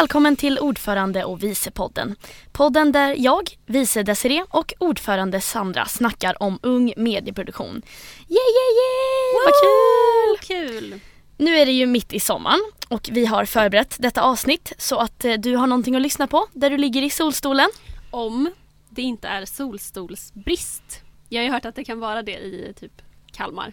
välkommen 0.00 0.36
till 0.36 0.58
Ordförande 0.58 1.24
och 1.24 1.42
Visepodden. 1.42 2.16
Podden 2.52 2.92
där 2.92 3.14
jag, 3.18 3.50
vice 3.66 4.02
Desiree 4.02 4.44
och 4.50 4.74
ordförande 4.78 5.40
Sandra 5.40 5.86
snackar 5.86 6.42
om 6.42 6.58
ung 6.62 6.92
medieproduktion. 6.96 7.82
Yay, 8.28 8.48
yay, 8.56 8.72
yay! 8.78 9.44
Vad 9.44 9.54
kul! 9.62 10.56
Kul! 10.56 11.00
Nu 11.36 11.56
är 11.56 11.66
det 11.66 11.72
ju 11.72 11.86
mitt 11.86 12.12
i 12.12 12.20
sommaren 12.20 12.60
och 12.88 13.08
vi 13.12 13.26
har 13.26 13.44
förberett 13.44 13.96
detta 13.98 14.22
avsnitt 14.22 14.72
så 14.78 14.98
att 14.98 15.24
eh, 15.24 15.32
du 15.32 15.56
har 15.56 15.66
någonting 15.66 15.96
att 15.96 16.02
lyssna 16.02 16.26
på 16.26 16.46
där 16.52 16.70
du 16.70 16.78
ligger 16.78 17.02
i 17.02 17.10
solstolen. 17.10 17.68
Om 18.10 18.50
det 18.90 19.02
inte 19.02 19.28
är 19.28 19.44
solstolsbrist. 19.44 21.00
Jag 21.28 21.40
har 21.40 21.44
ju 21.44 21.52
hört 21.52 21.64
att 21.64 21.74
det 21.74 21.84
kan 21.84 22.00
vara 22.00 22.22
det 22.22 22.38
i 22.38 22.74
typ 22.80 23.02
Kalmar. 23.32 23.72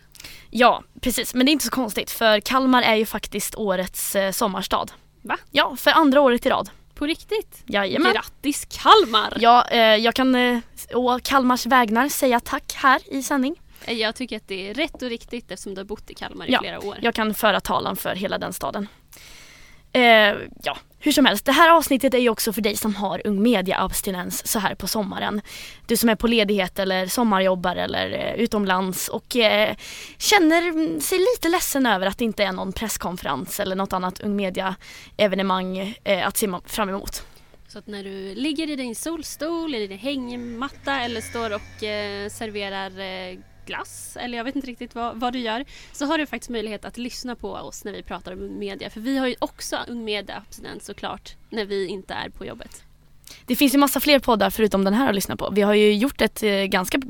Ja, 0.50 0.84
precis. 1.02 1.34
Men 1.34 1.46
det 1.46 1.50
är 1.50 1.54
inte 1.54 1.66
så 1.66 1.72
konstigt 1.72 2.12
för 2.12 2.40
Kalmar 2.40 2.82
är 2.82 2.96
ju 2.96 3.06
faktiskt 3.06 3.56
årets 3.56 4.16
eh, 4.16 4.32
sommarstad. 4.32 4.86
Va? 5.24 5.38
Ja, 5.52 5.76
för 5.76 5.92
andra 5.92 6.22
året 6.22 6.46
i 6.46 6.50
rad. 6.50 6.70
På 6.94 7.06
riktigt? 7.06 7.64
Jajamän. 7.66 8.14
Grattis 8.14 8.68
Kalmar! 8.70 9.34
Ja, 9.40 9.68
eh, 9.68 9.80
jag 9.80 10.14
kan 10.14 10.36
eh, 10.36 10.60
å 10.94 11.20
Kalmars 11.24 11.66
vägnar 11.66 12.10
säga 12.10 12.40
tack 12.40 12.74
här 12.76 13.02
i 13.14 13.24
sändning. 13.24 13.56
Jag 13.88 14.16
tycker 14.16 14.38
att 14.38 14.48
det 14.48 14.70
är 14.70 14.74
rätt 14.74 15.02
och 15.02 15.10
riktigt 15.10 15.52
eftersom 15.52 15.74
du 15.74 15.80
har 15.80 15.86
bott 15.86 16.10
i 16.10 16.14
Kalmar 16.14 16.46
i 16.50 16.52
Ja, 16.52 16.60
flera 16.60 16.80
år. 16.80 16.98
Jag 17.02 17.16
kan 17.16 17.34
föra 17.34 17.60
talan 17.60 17.96
för 17.96 18.16
hela 18.16 18.38
den 18.38 18.54
staden. 18.54 18.88
Eh, 19.92 20.02
ja, 20.64 20.78
hur 21.04 21.12
som 21.12 21.26
helst. 21.26 21.46
Det 21.46 21.52
här 21.52 21.70
avsnittet 21.70 22.14
är 22.14 22.18
ju 22.18 22.30
också 22.30 22.54
för 22.54 22.62
dig 22.62 22.78
som 22.78 22.96
har 22.96 23.22
ung 23.28 23.42
media-abstinens 23.42 24.48
så 24.48 24.60
här 24.60 24.76
på 24.76 24.88
sommaren. 24.88 25.42
Du 25.86 25.98
som 25.98 26.10
är 26.10 26.16
på 26.16 26.28
ledighet 26.28 26.80
eller 26.80 27.08
sommarjobbar 27.08 27.76
eller 27.76 28.12
eh, 28.12 28.34
utomlands 28.34 29.08
och 29.08 29.36
eh, 29.36 29.76
känner 30.18 31.00
sig 31.00 31.20
lite 31.20 31.50
ledsen 31.50 31.86
över 31.86 32.08
att 32.08 32.18
det 32.18 32.26
inte 32.26 32.44
är 32.44 32.52
någon 32.52 32.74
presskonferens 32.74 33.60
eller 33.60 33.76
något 33.76 33.94
annat 33.94 34.22
ung 34.22 34.36
media-evenemang 34.36 35.96
eh, 36.04 36.28
att 36.28 36.38
se 36.38 36.50
fram 36.66 36.90
emot. 36.90 37.24
Så 37.68 37.80
att 37.80 37.88
när 37.88 38.04
du 38.04 38.36
ligger 38.36 38.70
i 38.70 38.76
din 38.76 38.96
solstol, 38.96 39.76
i 39.76 39.88
din 39.88 39.98
hängmatta 39.98 41.00
eller 41.00 41.22
står 41.22 41.56
och 41.56 41.84
eh, 41.84 42.30
serverar 42.30 43.00
eh, 43.00 43.40
glass 43.66 44.18
eller 44.20 44.38
jag 44.38 44.44
vet 44.44 44.56
inte 44.56 44.68
riktigt 44.68 44.96
vad, 44.96 45.20
vad 45.20 45.34
du 45.34 45.40
gör 45.40 45.66
så 45.92 46.06
har 46.06 46.18
du 46.18 46.26
faktiskt 46.26 46.50
möjlighet 46.50 46.86
att 46.86 46.98
lyssna 46.98 47.36
på 47.36 47.52
oss 47.52 47.84
när 47.86 47.92
vi 47.92 48.04
pratar 48.04 48.34
om 48.34 48.60
media. 48.60 48.90
För 48.90 49.00
vi 49.00 49.18
har 49.18 49.28
ju 49.28 49.36
också 49.40 49.78
ung 49.88 50.04
media 50.04 50.38
abstinens 50.38 50.86
såklart 50.86 51.36
när 51.50 51.66
vi 51.66 51.88
inte 51.88 52.14
är 52.14 52.30
på 52.30 52.46
jobbet. 52.46 52.84
Det 53.46 53.56
finns 53.56 53.74
ju 53.74 53.78
massa 53.78 54.00
fler 54.00 54.20
poddar 54.20 54.50
förutom 54.50 54.84
den 54.84 54.94
här 54.94 55.10
att 55.10 55.16
lyssna 55.16 55.36
på. 55.36 55.50
Vi 55.50 55.62
har 55.62 55.74
ju 55.74 55.94
gjort 55.94 56.22
ett 56.22 56.44
eh, 56.44 56.52
ganska 56.52 57.02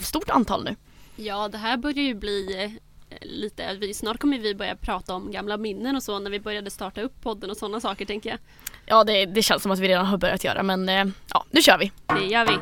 stort 0.00 0.30
antal 0.30 0.64
nu. 0.64 0.76
Ja, 1.16 1.48
det 1.48 1.58
här 1.58 1.76
börjar 1.76 2.04
ju 2.04 2.14
bli 2.14 2.64
eh, 2.64 2.70
lite, 3.20 3.74
vi, 3.74 3.94
snart 3.94 4.18
kommer 4.18 4.38
vi 4.38 4.54
börja 4.54 4.76
prata 4.76 5.14
om 5.14 5.32
gamla 5.32 5.56
minnen 5.56 5.96
och 5.96 6.02
så 6.02 6.18
när 6.18 6.30
vi 6.30 6.40
började 6.40 6.70
starta 6.70 7.00
upp 7.00 7.22
podden 7.22 7.50
och 7.50 7.56
sådana 7.56 7.80
saker 7.80 8.04
tänker 8.04 8.30
jag. 8.30 8.38
Ja, 8.86 9.04
det, 9.04 9.26
det 9.26 9.42
känns 9.42 9.62
som 9.62 9.72
att 9.72 9.78
vi 9.78 9.88
redan 9.88 10.06
har 10.06 10.18
börjat 10.18 10.44
göra 10.44 10.62
men 10.62 10.88
eh, 10.88 11.04
ja, 11.32 11.44
nu 11.50 11.62
kör 11.62 11.78
vi. 11.78 11.92
Det 12.06 12.26
gör 12.26 12.46
vi. 12.46 12.54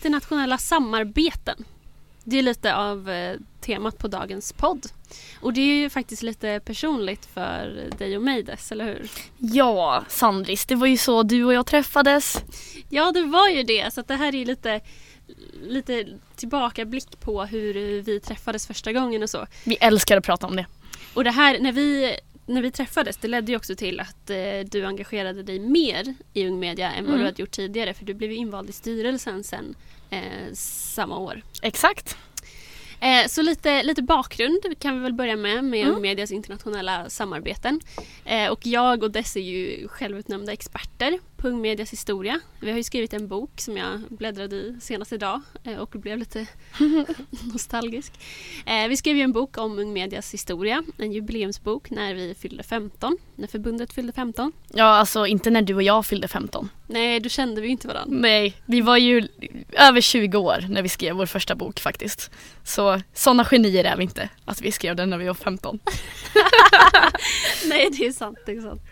Internationella 0.00 0.58
samarbeten. 0.58 1.64
Det 2.24 2.38
är 2.38 2.42
lite 2.42 2.74
av 2.74 3.10
eh, 3.10 3.36
temat 3.60 3.98
på 3.98 4.08
dagens 4.08 4.52
podd. 4.52 4.86
Och 5.40 5.52
det 5.52 5.60
är 5.60 5.74
ju 5.74 5.90
faktiskt 5.90 6.22
lite 6.22 6.60
personligt 6.64 7.26
för 7.26 7.90
dig 7.98 8.16
och 8.16 8.22
mig 8.22 8.42
Dess, 8.42 8.72
eller 8.72 8.84
hur? 8.84 9.10
Ja, 9.38 10.04
Sandris, 10.08 10.66
det 10.66 10.74
var 10.74 10.86
ju 10.86 10.96
så 10.96 11.22
du 11.22 11.44
och 11.44 11.54
jag 11.54 11.66
träffades. 11.66 12.42
Ja, 12.88 13.12
det 13.12 13.22
var 13.22 13.48
ju 13.48 13.62
det. 13.62 13.94
Så 13.94 14.02
det 14.02 14.14
här 14.14 14.34
är 14.34 14.44
lite, 14.44 14.80
lite 15.66 16.06
tillbakablick 16.36 17.20
på 17.20 17.44
hur 17.44 18.02
vi 18.02 18.20
träffades 18.20 18.66
första 18.66 18.92
gången 18.92 19.22
och 19.22 19.30
så. 19.30 19.46
Vi 19.64 19.76
älskar 19.76 20.16
att 20.16 20.24
prata 20.24 20.46
om 20.46 20.56
det. 20.56 20.66
Och 21.14 21.24
det 21.24 21.30
här, 21.30 21.58
när 21.58 21.72
vi, 21.72 22.16
när 22.50 22.62
vi 22.62 22.70
träffades, 22.70 23.16
det 23.16 23.28
ledde 23.28 23.52
ju 23.52 23.56
också 23.56 23.74
till 23.76 24.00
att 24.00 24.30
eh, 24.30 24.36
du 24.70 24.84
engagerade 24.86 25.42
dig 25.42 25.58
mer 25.58 26.14
i 26.34 26.46
Ung 26.46 26.60
Media 26.60 26.92
än 26.92 27.04
vad 27.04 27.08
Mm. 27.14 27.20
du 27.20 27.26
hade 27.26 27.42
gjort 27.42 27.50
tidigare. 27.50 27.94
För 27.94 28.04
du 28.04 28.14
blev 28.14 28.30
ju 28.30 28.36
invald 28.36 28.70
i 28.70 28.72
styrelsen 28.72 29.44
sen 29.44 29.74
eh, 30.10 30.20
samma 30.54 31.18
år. 31.18 31.42
Exakt. 31.62 32.16
Eh, 33.00 33.26
så 33.28 33.42
lite, 33.42 33.82
lite 33.82 34.02
bakgrund 34.02 34.62
kan 34.78 34.94
vi 34.96 35.00
väl 35.02 35.12
börja 35.12 35.36
med, 35.36 35.64
med 35.64 35.80
Mm. 35.80 35.94
Ung 35.94 36.02
Medias 36.02 36.30
internationella 36.30 37.10
samarbeten. 37.10 37.80
Eh, 38.24 38.50
och 38.50 38.66
jag 38.66 39.02
och 39.02 39.10
Dess 39.10 39.36
är 39.36 39.40
ju 39.40 39.88
självutnämnda 39.88 40.52
experter 40.52 41.18
Ung 41.42 41.60
Medias 41.60 41.92
historia. 41.92 42.40
Vi 42.60 42.70
har 42.70 42.76
ju 42.76 42.82
skrivit 42.82 43.12
en 43.12 43.28
bok 43.28 43.50
som 43.56 43.76
jag 43.76 44.00
bläddrade 44.08 44.56
i 44.56 44.76
senast 44.80 45.12
idag 45.12 45.40
eh, 45.64 45.76
och 45.76 45.88
blev 45.88 46.18
lite 46.18 46.46
nostalgisk. 47.52 48.12
Eh, 48.66 48.88
vi 48.88 48.96
skrev 48.96 49.16
ju 49.16 49.22
en 49.22 49.32
bok 49.32 49.58
om 49.58 49.78
Ung 49.78 49.92
Medias 49.92 50.34
historia, 50.34 50.82
en 50.98 51.12
jubileumsbok 51.12 51.90
när 51.90 52.14
vi 52.14 52.34
fyllde 52.34 52.62
15, 52.62 53.16
när 53.36 53.46
förbundet 53.46 53.92
fyllde 53.92 54.12
15. 54.12 54.52
Ja, 54.68 54.84
alltså 54.84 55.26
inte 55.26 55.50
när 55.50 55.62
du 55.62 55.74
och 55.74 55.82
jag 55.82 56.06
fyllde 56.06 56.28
15. 56.28 56.68
Nej, 56.86 57.20
då 57.20 57.28
kände 57.28 57.60
vi 57.60 57.68
inte 57.68 57.88
varandra. 57.88 58.16
Nej, 58.20 58.54
vi 58.66 58.80
var 58.80 58.96
ju 58.96 59.28
över 59.72 60.00
20 60.00 60.38
år 60.38 60.64
när 60.68 60.82
vi 60.82 60.88
skrev 60.88 61.16
vår 61.16 61.26
första 61.26 61.54
bok 61.54 61.80
faktiskt. 61.80 62.30
Så 62.64 63.00
sådana 63.14 63.44
genier 63.44 63.84
är 63.84 63.96
vi 63.96 64.02
inte, 64.02 64.28
att 64.44 64.60
vi 64.60 64.72
skrev 64.72 64.96
den 64.96 65.10
när 65.10 65.18
vi 65.18 65.26
var 65.26 65.34
15. 65.34 65.78
Nej, 67.66 67.88
det 67.92 68.06
är 68.06 68.12
sant. 68.12 68.38
Det 68.46 68.52
är 68.52 68.60
sant. 68.60 68.82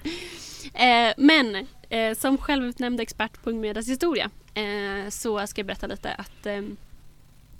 Eh, 0.75 1.15
men 1.17 1.67
eh, 1.89 2.15
som 2.15 2.39
självutnämnd 2.39 3.01
expert 3.01 3.43
på 3.43 3.51
Ung 3.51 3.61
Medias 3.61 3.89
historia 3.89 4.31
eh, 4.55 5.09
så 5.09 5.47
ska 5.47 5.59
jag 5.59 5.67
berätta 5.67 5.87
lite 5.87 6.13
att 6.13 6.47
eh, 6.47 6.63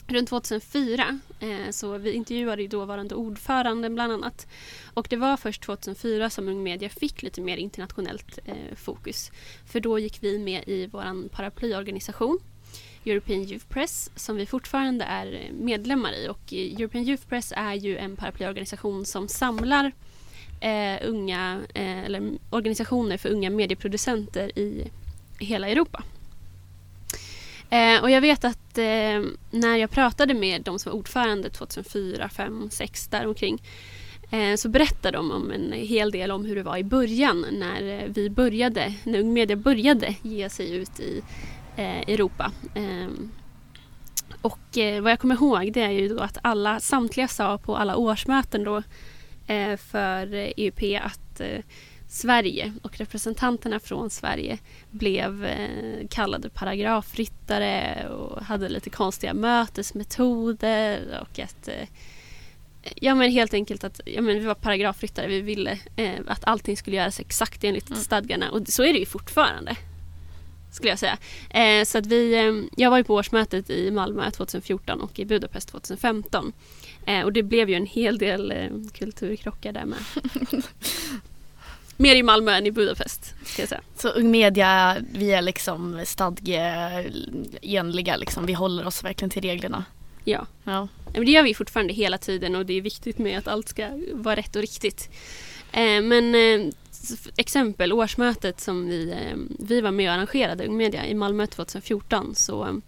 runt 0.07 0.29
2004 0.29 1.21
eh, 1.41 1.71
så 1.71 1.99
vi 1.99 2.13
intervjuade 2.13 2.63
ju 2.63 2.69
dåvarande 2.69 3.15
ordföranden 3.15 3.95
bland 3.95 4.13
annat. 4.13 4.47
Och 4.95 5.07
det 5.11 5.17
var 5.17 5.37
först 5.37 5.63
2004 5.63 6.31
som 6.31 6.49
Ung 6.49 6.63
Media 6.63 6.89
fick 6.89 7.23
lite 7.23 7.41
mer 7.41 7.57
internationellt 7.57 8.39
eh, 8.45 8.77
fokus. 8.77 9.31
För 9.67 9.81
då 9.81 9.99
gick 9.99 10.23
vi 10.23 10.39
med 10.39 10.65
i 10.67 10.87
vår 10.87 11.29
paraplyorganisation 11.29 12.39
European 13.05 13.41
Youth 13.41 13.67
Press 13.67 14.11
som 14.15 14.37
vi 14.37 14.47
fortfarande 14.47 15.05
är 15.05 15.33
eh, 15.33 15.53
medlemmar 15.53 16.13
i 16.13 16.29
och 16.29 16.53
eh, 16.53 16.59
European 16.59 17.05
Youth 17.05 17.27
Press 17.27 17.53
är 17.57 17.75
ju 17.75 17.97
en 17.97 18.17
paraplyorganisation 18.17 19.05
som 19.05 19.29
samlar 19.29 19.93
eh, 20.61 21.09
unga, 21.09 21.61
eh, 21.75 22.05
eller 22.05 22.33
organisationer 22.51 23.17
för 23.17 23.29
unga 23.29 23.51
medieproducenter 23.51 24.59
i 24.59 24.91
hela 25.39 25.69
Europa. 25.69 26.03
Eh, 27.71 28.03
och 28.03 28.11
jag 28.11 28.21
vet 28.21 28.45
att 28.45 28.79
eh, 28.79 29.23
när 29.51 29.77
jag 29.77 29.91
pratade 29.91 30.35
med 30.35 30.63
de 30.63 30.79
som 30.79 30.93
var 30.93 30.99
ordförande 30.99 31.51
2004, 31.51 32.29
5, 32.29 32.69
6 32.71 33.09
däromkring 33.09 33.63
eh, 34.31 34.55
så 34.57 34.69
berättade 34.69 35.17
de 35.17 35.31
om 35.31 35.51
en 35.51 35.73
hel 35.73 36.11
del 36.11 36.31
om 36.31 36.45
hur 36.45 36.57
det 36.57 36.63
var 36.63 36.77
i 36.77 36.85
början 36.85 37.47
när 37.53 37.83
eh, 37.83 38.09
vi 38.09 38.31
började, 38.31 38.95
när 39.05 39.21
Ung 39.21 39.33
Media 39.33 39.57
började 39.57 40.15
ge 40.23 40.51
sig 40.51 40.75
ut 40.75 41.01
i 41.01 41.23
eh, 41.77 42.01
Europa. 42.01 42.53
Ehm, 42.75 43.31
och 44.43 44.79
eh, 44.79 45.03
vad 45.03 45.13
jag 45.13 45.21
kommer 45.21 45.35
ihåg 45.35 45.73
det 45.73 45.83
är 45.83 45.91
ju 45.91 46.09
då 46.09 46.21
att 46.21 46.39
alla, 46.43 46.81
samtliga 46.81 47.29
sa 47.29 47.59
på 47.59 47.77
alla 47.77 47.97
årsmöten 47.97 48.65
då 48.65 48.83
för 49.77 50.35
eh, 50.35 50.53
EUP 50.57 50.83
att 51.03 51.41
eh, 51.41 51.63
Sverige 52.09 52.73
och 52.83 52.99
representanterna 52.99 53.81
från 53.81 54.11
Sverige 54.11 54.59
blev 54.91 55.45
eh, 55.45 56.07
kallade 56.11 56.51
paragrafryttare 56.51 58.09
och 58.09 58.43
hade 58.43 58.69
lite 58.69 58.91
konstiga 58.91 59.35
mötesmetoder 59.35 61.19
och 61.21 61.39
att 61.39 61.69
Ja 62.95 63.15
men 63.15 63.31
helt 63.31 63.55
enkelt 63.55 63.85
att 63.85 64.01
ja, 64.05 64.23
men 64.23 64.39
vi 64.39 64.47
var 64.47 64.55
paragrafryttare. 64.55 65.27
Vi 65.27 65.41
ville 65.41 65.79
att 66.27 66.45
allting 66.45 66.77
skulle 66.77 66.97
göras 66.97 67.21
exakt 67.21 67.65
enligt 67.65 67.89
Mm. 67.89 68.01
stadgarna 68.01 68.51
och 68.51 68.69
så 68.69 68.83
är 68.83 68.93
det 68.93 68.99
ju 68.99 69.07
fortfarande. 69.07 69.77
Skulle 70.71 70.91
jag 70.91 70.99
säga. 70.99 71.19
Eh, 71.51 71.85
så 71.85 71.99
att 71.99 72.07
vi, 72.07 72.35
eh, 72.35 72.81
jag 72.83 72.91
var 72.91 72.99
ju 72.99 73.05
på 73.05 73.15
årsmötet 73.15 73.71
i 73.71 73.91
Malmö 73.91 74.31
2014 74.31 75.01
och 75.01 75.19
i 75.19 75.25
Budapest 75.25 75.69
2015. 75.69 76.53
Eh, 77.07 77.25
och 77.25 77.33
det 77.33 77.43
blev 77.43 77.71
ju 77.71 77.77
en 77.77 77.87
hel 77.87 78.19
del 78.19 78.53
eh, 78.53 78.69
kulturkrockar 78.93 79.73
där 79.73 79.85
med. 79.85 79.99
mer 81.97 82.17
i 82.17 82.23
Malmö 82.23 82.53
än 82.53 82.67
i 82.67 82.71
Budapest. 82.71 83.35
Ska 83.45 83.63
jag 83.63 83.69
säga. 83.69 83.81
Så 83.97 84.09
Ung 84.09 84.31
Media, 84.31 84.97
vi 85.13 85.33
är 85.33 85.43
liksom 85.43 86.03
stadgeenliga 86.07 88.17
liksom. 88.17 88.47
Vi 88.47 88.53
håller 88.53 88.87
oss 88.87 89.05
verkligen 89.05 89.31
till 89.31 89.43
reglerna. 89.43 89.85
Ja. 90.25 90.47
Ja. 90.65 90.89
Men 91.13 91.25
det 91.25 91.31
gör 91.31 91.43
vi 91.43 91.55
fortfarande 91.55 91.93
hela 91.93 92.19
tiden 92.19 92.55
och 92.55 92.67
det 92.67 92.73
är 92.73 92.81
viktigt 92.81 93.19
med 93.19 93.39
att 93.39 93.49
allt 93.49 93.69
ska 93.69 93.89
vara 94.13 94.37
rätt 94.37 94.57
och 94.57 94.63
riktigt. 94.63 95.11
Eh, 95.73 96.03
men 96.03 96.35
eh, 96.35 96.73
exempel 97.37 97.93
årsmötet 97.93 98.61
som 98.61 98.89
vi, 98.89 99.11
eh, 99.11 99.37
vi 99.59 99.81
var 99.81 99.91
med 99.91 100.11
och 100.11 100.15
arrangerade, 100.15 100.67
Ung 100.67 100.77
Media, 100.77 101.07
i 101.07 101.15
Malmö 101.15 101.47
2014 101.47 102.35
så 102.35 102.81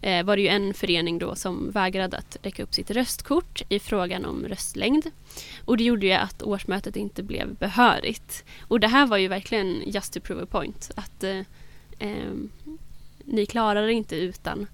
eh, 0.00 0.24
var 0.24 0.36
det 0.36 0.42
ju 0.42 0.48
en 0.48 0.74
förening 0.74 1.18
då 1.18 1.34
som 1.34 1.70
vägrade 1.70 2.16
att 2.16 2.36
räcka 2.42 2.62
upp 2.62 2.74
sitt 2.74 2.90
röstkort 2.90 3.62
i 3.68 3.78
frågan 3.78 4.24
om 4.24 4.44
röstlängd. 4.44 5.10
Och 5.64 5.76
det 5.76 5.84
gjorde 5.84 6.06
ju 6.06 6.12
att 6.12 6.42
årsmötet 6.42 6.96
inte 6.96 7.22
blev 7.22 7.54
behörigt. 7.54 8.44
Och 8.60 8.80
det 8.80 8.88
här 8.88 9.06
var 9.06 9.16
ju 9.16 9.28
verkligen 9.28 9.82
just 9.86 10.12
to 10.12 10.20
prove 10.20 10.42
a 10.42 10.46
point. 10.50 10.90
Att 10.94 11.24
eh, 11.24 11.38
eh, 11.98 12.32
ni 13.24 13.46
klarar 13.46 13.86
det 13.86 13.92
inte 13.92 14.16
utan, 14.16 14.60
eh, 14.60 14.66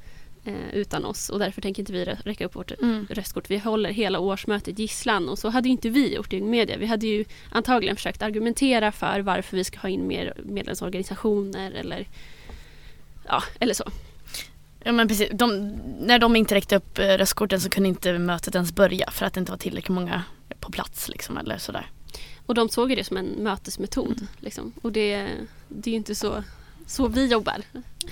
utan 0.73 1.05
oss 1.05 1.29
och 1.29 1.39
därför 1.39 1.61
tänker 1.63 1.83
inte 1.83 1.93
vi 1.93 2.05
rä- 2.05 2.19
räcka 2.25 2.45
upp 2.47 2.55
vårt 2.57 2.73
Mm. 2.83 3.07
röstkort. 3.11 3.51
Vi 3.51 3.59
håller 3.59 3.91
hela 3.91 4.19
årsmötet 4.19 4.79
gisslan 4.79 5.29
och 5.29 5.39
så 5.39 5.49
hade 5.49 5.69
inte 5.69 5.89
vi 5.89 6.15
gjort 6.15 6.33
i 6.33 6.41
Media. 6.41 6.77
Vi 6.77 6.87
hade 6.87 7.07
ju 7.07 7.25
antagligen 7.51 7.97
försökt 7.97 8.23
argumentera 8.23 8.93
för 8.93 9.21
varför 9.21 9.57
vi 9.57 9.65
ska 9.65 9.79
ha 9.79 9.89
in 9.89 10.07
mer 10.07 10.35
medlemsorganisationer 10.45 11.71
eller 11.71 12.09
ja, 13.27 13.43
eller 13.61 13.75
så. 13.75 13.85
Ja 14.87 14.93
men 14.93 15.09
precis, 15.09 15.29
de, 15.33 15.69
när 16.01 16.19
de 16.19 16.37
inte 16.37 16.55
räckte 16.55 16.77
upp 16.77 16.99
eh, 16.99 17.03
röstkorten 17.09 17.61
så 17.61 17.69
kunde 17.71 17.89
inte 17.89 18.19
mötet 18.19 18.55
ens 18.55 18.73
börja 18.73 19.11
för 19.11 19.27
att 19.27 19.33
det 19.35 19.41
inte 19.41 19.53
var 19.53 19.59
tillräckligt 19.59 19.95
många 19.95 20.23
på 20.61 20.73
plats 20.73 21.09
liksom 21.09 21.37
eller 21.39 21.59
sådär. 21.59 21.87
Och 22.47 22.55
de 22.55 22.69
såg 22.69 22.91
ju 22.91 22.97
det 22.97 23.05
som 23.05 23.17
en 23.17 23.27
mötesmetod. 23.27 24.27
Liksom. 24.41 24.73
Och 24.83 24.93
det, 24.93 25.29
det 25.69 25.91
är 25.91 25.93
ju 25.93 25.97
inte 25.97 26.15
så, 26.15 26.45
så 26.87 27.09
vi 27.09 27.27
jobbar. 27.27 27.63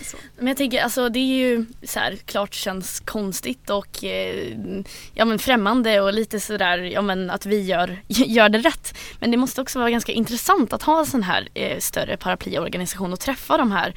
Så. 0.02 0.16
Men 0.36 0.46
jag 0.46 0.56
tänker 0.56 0.82
alltså 0.82 1.08
det 1.08 1.18
är 1.18 1.48
ju 1.48 1.66
så 1.82 1.98
här, 1.98 2.16
klart 2.16 2.54
känns 2.54 3.00
konstigt 3.00 3.70
och 3.70 4.04
eh, 4.04 4.56
ja 5.14 5.24
men 5.24 5.38
främmande 5.38 6.00
och 6.00 6.12
lite 6.12 6.40
sådär 6.40 6.78
ja 6.78 7.02
men 7.02 7.30
att 7.30 7.46
vi 7.46 7.60
gör, 7.60 8.02
gör 8.06 8.48
det 8.48 8.58
rätt. 8.58 8.98
Men 9.20 9.30
det 9.30 9.36
måste 9.36 9.60
också 9.60 9.78
vara 9.78 9.90
ganska 9.90 10.12
intressant 10.12 10.72
att 10.72 10.82
ha 10.82 10.98
en 10.98 11.06
sån 11.06 11.22
här 11.22 11.48
eh, 11.54 11.78
större 11.78 12.16
paraplyorganisation 12.16 13.12
och 13.12 13.20
träffa 13.20 13.56
de 13.56 13.72
här 13.72 13.94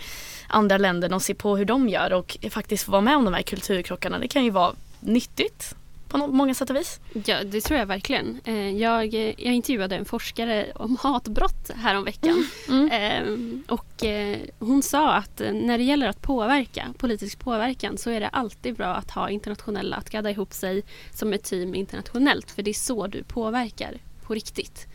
andra 0.48 0.78
länderna 0.78 1.16
och 1.16 1.22
se 1.22 1.34
på 1.34 1.58
hur 1.58 1.66
de 1.66 1.90
gör 1.90 2.14
och 2.14 2.38
faktiskt 2.50 2.84
få 2.84 2.92
vara 2.92 3.02
med 3.02 3.18
om 3.18 3.26
de 3.26 3.34
här 3.34 3.42
kulturkrockarna. 3.42 4.20
Det 4.20 4.28
kan 4.28 4.44
ju 4.44 4.50
vara 4.50 4.76
nyttigt 5.00 5.76
på 6.08 6.18
många 6.18 6.54
sätt 6.54 6.70
och 6.70 6.76
vis. 6.76 7.00
Ja, 7.26 7.44
det 7.44 7.62
tror 7.62 7.80
jag 7.80 7.86
verkligen. 7.86 8.42
Eh, 8.46 8.70
Jag, 8.78 9.14
jag 9.14 9.54
intervjuade 9.54 9.96
en 9.96 10.06
forskare 10.06 10.72
om 10.76 10.98
hatbrott 11.02 11.72
häromveckan. 11.76 12.48
Mm. 12.68 12.90
Ehm, 12.92 13.64
och 13.68 14.04
eh, 14.04 14.38
hon 14.60 14.84
sa 14.84 15.14
att 15.14 15.42
eh, 15.42 15.54
när 15.54 15.78
det 15.78 15.84
gäller 15.84 16.08
att 16.08 16.22
påverka, 16.22 16.94
politisk 16.98 17.40
påverkan 17.40 17.98
så 17.98 18.10
är 18.10 18.20
det 18.20 18.28
alltid 18.28 18.76
bra 18.76 18.88
att 18.96 19.12
ha 19.12 19.30
internationella, 19.30 19.96
att 19.96 20.10
gadda 20.10 20.30
ihop 20.30 20.54
sig 20.54 20.84
som 21.14 21.34
ett 21.34 21.44
team 21.44 21.76
internationellt 21.76 22.52
för 22.52 22.64
det 22.64 22.72
är 22.72 22.74
så 22.74 23.08
du 23.08 23.24
påverkar 23.24 23.98
på 24.22 24.34
riktigt. 24.34 24.88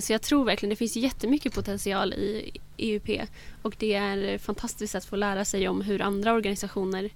Så 0.00 0.12
jag 0.12 0.22
tror 0.22 0.44
verkligen 0.44 0.70
det 0.70 0.76
finns 0.76 0.96
jättemycket 0.96 1.54
potential 1.54 2.12
i 2.12 2.50
EUP 2.76 3.28
och 3.62 3.74
det 3.78 3.94
är 3.94 4.38
fantastiskt 4.38 4.94
att 4.94 5.04
få 5.04 5.16
lära 5.16 5.44
sig 5.44 5.68
om 5.68 5.80
hur 5.80 6.02
andra 6.02 6.32
organisationer 6.32 7.10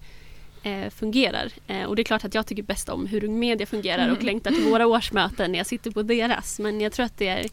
eh, 0.62 0.90
fungerar. 0.90 1.52
Eh, 1.66 1.84
och 1.84 1.96
det 1.96 2.02
är 2.02 2.04
klart 2.04 2.24
att 2.24 2.34
jag 2.34 2.46
tycker 2.46 2.62
bäst 2.62 2.88
om 2.88 3.06
hur 3.06 3.24
Ung 3.24 3.38
Media 3.38 3.66
fungerar 3.66 4.04
och 4.08 4.14
Mm. 4.14 4.26
längtar 4.26 4.50
till 4.50 4.64
våra 4.64 4.86
årsmöten 4.86 5.52
när 5.52 5.58
jag 5.58 5.66
sitter 5.66 5.90
på 5.90 6.02
deras. 6.02 6.58
Men 6.58 6.80
jag 6.80 6.92
tror 6.92 7.06
att 7.06 7.18
det 7.18 7.28
är, 7.28 7.46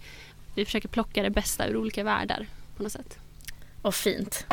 vi 0.55 0.65
försöker 0.65 0.87
plocka 0.87 1.23
det 1.23 1.29
bästa 1.29 1.67
ur 1.67 1.77
olika 1.77 2.03
världar 2.03 2.47
på 2.77 2.83
något 2.83 2.91
sätt. 2.91 3.17
Och 3.81 3.95
fint. 3.95 4.45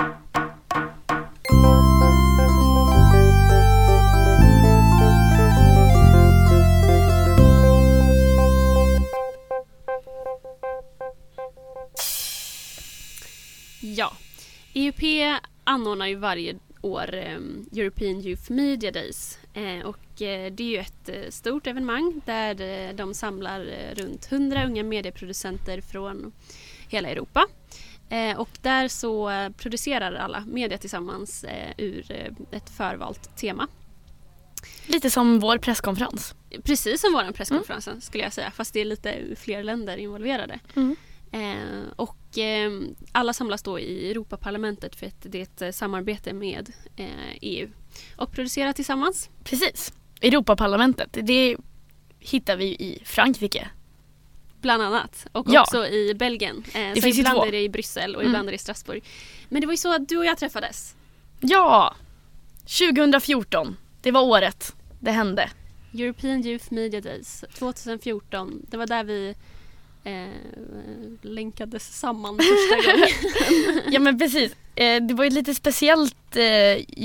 Ja, 13.80 14.12
EUP 14.74 15.02
anordnar 15.64 16.06
ju 16.06 16.14
varje 16.14 16.54
år 16.84 17.14
eh, 17.14 17.38
European 17.76 18.20
Youth 18.20 18.52
Media 18.52 18.90
Days 18.90 19.38
eh, 19.54 19.86
och 19.86 20.22
eh, 20.22 20.52
det 20.52 20.62
är 20.62 20.68
ju 20.68 20.78
ett 20.78 21.08
eh, 21.08 21.30
stort 21.30 21.66
evenemang 21.66 22.20
där 22.24 22.92
de 22.92 23.14
samlar 23.14 23.66
runt 23.94 24.32
100 24.32 24.66
unga 24.66 24.82
medieproducenter 24.82 25.80
från 25.80 26.32
hela 26.88 27.08
Europa. 27.08 27.46
Och 28.36 28.48
där 28.62 28.88
så 28.88 29.30
producerar 29.56 30.12
alla 30.12 30.44
media 30.46 30.78
tillsammans 30.78 31.44
ur 31.76 32.32
ett 32.50 32.70
förvalt 32.70 33.36
tema. 33.36 33.68
Lite 34.86 35.10
som 35.10 35.40
vår 35.40 35.58
presskonferens. 35.58 36.34
Precis 36.62 37.00
som 37.00 37.12
vår 37.12 37.32
presskonferens 37.32 38.04
skulle 38.04 38.24
jag 38.24 38.32
säga 38.32 38.50
fast 38.50 38.74
det 38.74 38.80
är 38.80 38.84
lite 38.84 39.18
fler 39.36 39.62
länder 39.62 39.96
involverade. 39.96 40.58
Mm. 40.76 40.96
Eh, 41.34 41.88
och 41.96 42.38
eh, 42.38 42.70
alla 43.12 43.32
samlas 43.32 43.62
då 43.62 43.78
i 43.78 44.10
Europaparlamentet 44.10 44.96
för 44.96 45.06
att 45.06 45.16
det 45.22 45.38
är 45.38 45.42
ett 45.42 45.62
eh, 45.62 45.70
samarbete 45.70 46.32
med 46.32 46.72
eh, 46.96 47.06
EU 47.40 47.68
och 48.16 48.32
producerar 48.32 48.72
tillsammans. 48.72 49.30
Precis. 49.44 49.92
Europaparlamentet, 50.20 51.08
det 51.22 51.56
hittar 52.18 52.56
vi 52.56 52.64
i 52.64 53.02
Frankrike. 53.04 53.68
Bland 54.60 54.82
annat. 54.82 55.26
Och 55.32 55.46
Ja. 55.50 55.60
också 55.62 55.86
i 55.86 56.14
Belgien. 56.14 56.64
Eh, 56.74 56.94
så 56.94 57.00
finns 57.02 57.18
ibland 57.18 57.36
två. 57.38 57.44
är 57.46 57.52
det 57.52 57.60
i 57.62 57.68
Bryssel 57.68 58.14
och 58.16 58.22
Mm. 58.22 58.30
ibland 58.30 58.48
är 58.48 58.52
det 58.52 58.56
i 58.56 58.58
Strasbourg. 58.58 59.04
Men 59.48 59.60
det 59.60 59.66
var 59.66 59.72
ju 59.74 59.76
så 59.78 59.94
att 59.94 60.08
du 60.08 60.16
och 60.18 60.24
jag 60.24 60.38
träffades. 60.38 60.94
Ja! 61.40 61.94
2014, 62.66 63.76
det 64.02 64.10
var 64.10 64.22
året 64.22 64.74
det 65.00 65.10
hände. 65.10 65.50
European 65.94 66.46
Youth 66.46 66.72
Media 66.72 67.00
Days 67.00 67.44
2014. 67.58 68.66
Det 68.70 68.76
var 68.76 68.86
där 68.86 69.04
vi 69.04 69.34
eh, 70.04 70.28
länkades 71.22 71.98
samman 71.98 72.38
första 72.38 72.92
gången. 72.92 73.08
Ja 73.92 74.00
men 74.00 74.18
precis. 74.18 74.56
Eh, 74.74 75.02
det 75.02 75.14
var 75.14 75.24
ju 75.24 75.30
lite 75.30 75.54
speciellt 75.54 76.36
eh, 76.36 76.42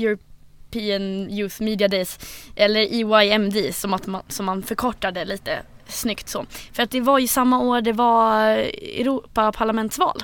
European 0.02 1.30
Youth 1.30 1.62
Media 1.62 1.88
Days, 1.88 2.18
eller 2.56 2.80
EYMD 2.80 3.74
som, 3.74 3.94
att 3.94 4.06
man, 4.06 4.22
som 4.28 4.46
man 4.46 4.62
förkortade 4.62 5.24
lite 5.24 5.62
snyggt 5.88 6.28
så. 6.28 6.46
För 6.72 6.82
att 6.82 6.90
det 6.90 7.00
var 7.00 7.18
ju 7.18 7.26
samma 7.26 7.58
år 7.60 7.80
det 7.80 7.92
var 7.92 8.46
Europaparlamentsval. 9.00 10.22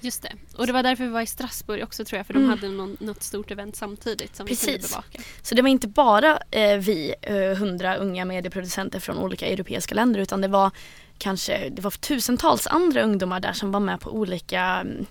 Just 0.00 0.22
det. 0.22 0.32
Och 0.56 0.66
det 0.66 0.72
var 0.72 0.82
därför 0.82 1.04
vi 1.04 1.10
var 1.10 1.20
i 1.20 1.26
Strasbourg 1.26 1.82
också 1.82 2.04
tror 2.04 2.16
jag 2.16 2.26
för 2.26 2.34
de 2.34 2.38
Mm. 2.38 2.50
hade 2.50 2.68
någon, 2.68 2.96
något 3.00 3.22
stort 3.22 3.50
event 3.50 3.76
samtidigt 3.76 4.36
som 4.36 4.46
vi 4.46 4.56
kunde 4.56 4.72
Precis. 4.72 4.90
bevaka. 4.90 5.18
Så 5.42 5.54
det 5.54 5.62
var 5.62 5.68
inte 5.68 5.88
bara 5.88 6.38
eh, 6.50 6.76
vi, 6.78 7.14
eh, 7.22 7.56
hundra 7.58 7.96
unga 7.96 8.24
medieproducenter 8.24 9.00
från 9.00 9.18
olika 9.18 9.46
europeiska 9.46 9.94
länder 9.94 10.20
utan 10.20 10.40
det 10.40 10.48
var 10.48 10.70
kanske 11.18 11.68
det 11.68 11.82
var 11.82 11.90
tusentals 11.90 12.66
andra 12.66 13.02
ungdomar 13.02 13.40
där 13.40 13.52
som 13.52 13.72
var 13.72 13.80
med 13.80 14.00
på 14.00 14.10
olika 14.10 14.60
mm, 14.60 15.06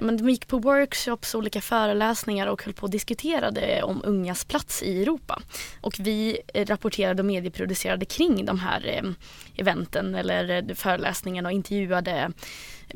men 0.00 0.16
de 0.16 0.30
gick 0.30 0.48
på 0.48 0.58
workshops, 0.58 1.34
olika 1.34 1.60
föreläsningar 1.60 2.46
och 2.46 2.64
höll 2.64 2.74
på 2.74 2.82
och 2.82 2.90
diskuterade 2.90 3.82
om 3.82 4.00
ungas 4.04 4.44
plats 4.44 4.82
i 4.82 5.02
Europa. 5.02 5.42
Och 5.80 5.94
vi 5.98 6.38
eh, 6.54 6.66
rapporterade 6.66 7.22
och 7.22 7.26
medieproducerade 7.26 8.04
kring 8.04 8.44
de 8.44 8.58
här 8.58 8.86
eh, 8.86 9.10
eventen 9.56 10.14
eller 10.14 10.50
eh, 10.50 10.74
föreläsningarna 10.74 11.48
och 11.48 11.52
intervjuade 11.52 12.32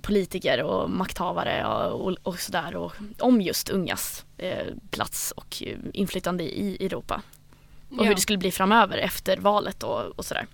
politiker 0.02 0.62
och 0.62 0.90
makthavare 0.90 1.64
och, 2.22 2.40
sådär 2.40 2.76
och 2.76 2.92
om 3.18 3.40
just 3.40 3.68
ungas 3.68 4.24
plats 4.90 5.32
och 5.36 5.62
inflytande 5.92 6.44
i 6.44 6.86
Europa. 6.86 7.22
Och 7.90 8.04
Ja. 8.04 8.08
hur 8.08 8.14
det 8.14 8.20
skulle 8.20 8.38
bli 8.38 8.52
framöver 8.52 8.98
efter 8.98 9.36
valet 9.36 9.82
och, 9.82 10.18
och 10.18 10.24
sådär. 10.24 10.46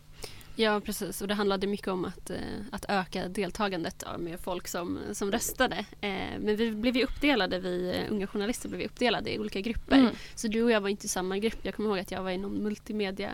Ja 0.60 0.80
precis 0.80 1.22
och 1.22 1.28
det 1.28 1.34
handlade 1.34 1.66
mycket 1.66 1.88
om 1.88 2.04
att, 2.04 2.30
eh, 2.30 2.38
att 2.72 2.84
öka 2.88 3.28
deltagandet 3.28 4.04
med 4.18 4.40
folk 4.40 4.68
som, 4.68 4.98
som 5.12 5.32
röstade. 5.32 5.76
Eh, 6.00 6.38
men 6.40 6.56
vi 6.56 6.70
blev 6.70 6.96
ju 6.96 7.04
uppdelade, 7.04 7.58
vi 7.58 7.90
eh, 7.96 8.12
unga 8.12 8.26
journalister 8.26 8.68
blev 8.68 8.86
uppdelade 8.86 9.34
i 9.34 9.38
olika 9.38 9.60
grupper. 9.60 9.96
Mm. 9.98 10.14
Så 10.34 10.48
du 10.48 10.62
och 10.62 10.70
jag 10.70 10.80
var 10.80 10.88
inte 10.88 11.06
i 11.06 11.08
samma 11.08 11.38
grupp. 11.38 11.58
Jag 11.62 11.74
kommer 11.74 11.88
ihåg 11.88 11.98
att 11.98 12.10
jag 12.10 12.22
var 12.22 12.30
i 12.30 12.38
någon 12.38 12.62
multimedia 12.62 13.30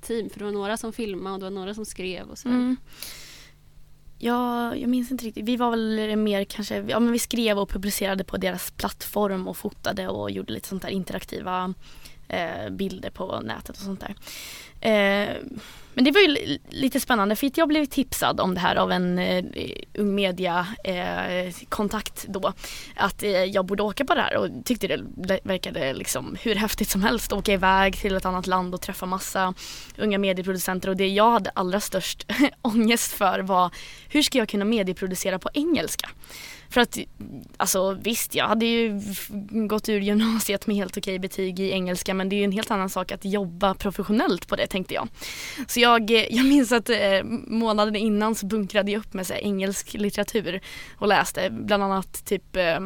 team 0.00 0.30
för 0.30 0.38
det 0.38 0.44
var 0.44 0.52
några 0.52 0.76
som 0.76 0.92
filmade 0.92 1.34
och 1.34 1.40
det 1.40 1.44
var 1.44 1.50
några 1.50 1.74
som 1.74 1.84
skrev 1.84 2.30
och 2.30 2.38
sådär. 2.38 2.56
Mm. 2.56 2.76
Ja, 4.18 4.76
jag 4.76 4.90
minns 4.90 5.10
inte 5.10 5.24
riktigt. 5.24 5.44
Vi 5.44 5.56
var 5.56 5.70
väl 5.70 6.16
mer 6.16 6.44
kanske, 6.44 6.84
ja 6.88 7.00
men 7.00 7.12
vi 7.12 7.18
skrev 7.18 7.58
och 7.58 7.68
publicerade 7.68 8.24
på 8.24 8.36
deras 8.36 8.70
plattform 8.70 9.48
och 9.48 9.56
fotade 9.56 10.08
och 10.08 10.30
gjorde 10.30 10.52
lite 10.52 10.68
sånt 10.68 10.82
där 10.82 10.88
interaktiva 10.88 11.74
eh, 12.28 12.70
bilder 12.70 13.10
på 13.10 13.40
nätet 13.40 13.76
och 13.76 13.82
sånt 13.82 14.00
där. 14.00 14.14
Eh, 14.80 15.36
men 15.98 16.04
det 16.04 16.10
var 16.10 16.20
ju 16.20 16.58
lite 16.68 17.00
spännande 17.00 17.36
för 17.36 17.50
jag 17.54 17.68
blev 17.68 17.86
tipsad 17.86 18.40
om 18.40 18.54
det 18.54 18.60
här 18.60 18.76
av 18.76 18.92
en 18.92 19.18
eh, 19.18 19.44
ung 19.94 20.14
media 20.14 20.66
eh, 20.84 21.54
kontakt 21.68 22.26
då. 22.28 22.52
Att 22.96 23.22
eh, 23.22 23.30
jag 23.30 23.66
borde 23.66 23.82
åka 23.82 24.04
på 24.04 24.14
det 24.14 24.20
här 24.20 24.36
och 24.36 24.48
tyckte 24.64 24.86
det 24.86 25.00
verkade 25.42 25.92
liksom 25.92 26.36
hur 26.42 26.54
häftigt 26.54 26.88
som 26.88 27.02
helst. 27.02 27.32
Åka 27.32 27.52
iväg 27.52 27.96
till 27.96 28.16
ett 28.16 28.24
annat 28.24 28.46
land 28.46 28.74
och 28.74 28.80
träffa 28.80 29.06
massa 29.06 29.54
unga 29.96 30.18
medieproducenter 30.18 30.88
och 30.88 30.96
det 30.96 31.08
jag 31.08 31.30
hade 31.30 31.50
allra 31.50 31.80
störst 31.80 32.26
ångest 32.62 33.12
för 33.12 33.38
var 33.38 33.70
hur 34.08 34.22
ska 34.22 34.38
jag 34.38 34.48
kunna 34.48 34.64
medieproducera 34.64 35.38
på 35.38 35.50
engelska? 35.54 36.08
För 36.70 36.80
att 36.80 36.98
alltså 37.56 37.98
visst, 38.02 38.34
jag 38.34 38.48
hade 38.48 38.66
ju 38.66 39.00
gått 39.68 39.88
ur 39.88 40.00
gymnasiet 40.00 40.66
med 40.66 40.76
helt 40.76 40.96
okej 40.96 41.18
betyg 41.18 41.60
i 41.60 41.70
engelska 41.70 42.14
men 42.14 42.28
det 42.28 42.36
är 42.36 42.38
ju 42.38 42.44
en 42.44 42.52
helt 42.52 42.70
annan 42.70 42.90
sak 42.90 43.12
att 43.12 43.24
jobba 43.24 43.74
professionellt 43.74 44.48
på 44.48 44.56
det 44.56 44.66
tänkte 44.66 44.94
jag. 44.94 45.08
Så 45.66 45.80
jag, 45.80 45.87
eh, 45.96 46.36
jag 46.36 46.46
minns 46.46 46.72
att 46.72 46.90
eh, 46.90 47.22
månaden 47.46 47.96
innan 47.96 48.34
så 48.34 48.46
bunkrade 48.46 48.90
jag 48.90 48.98
upp 48.98 49.14
med 49.14 49.26
så 49.26 49.34
här, 49.34 49.40
engelsk 49.40 49.94
litteratur 49.94 50.60
och 50.96 51.08
läste 51.08 51.50
bland 51.50 51.82
annat 51.82 52.24
typ 52.24 52.56
eh, 52.56 52.80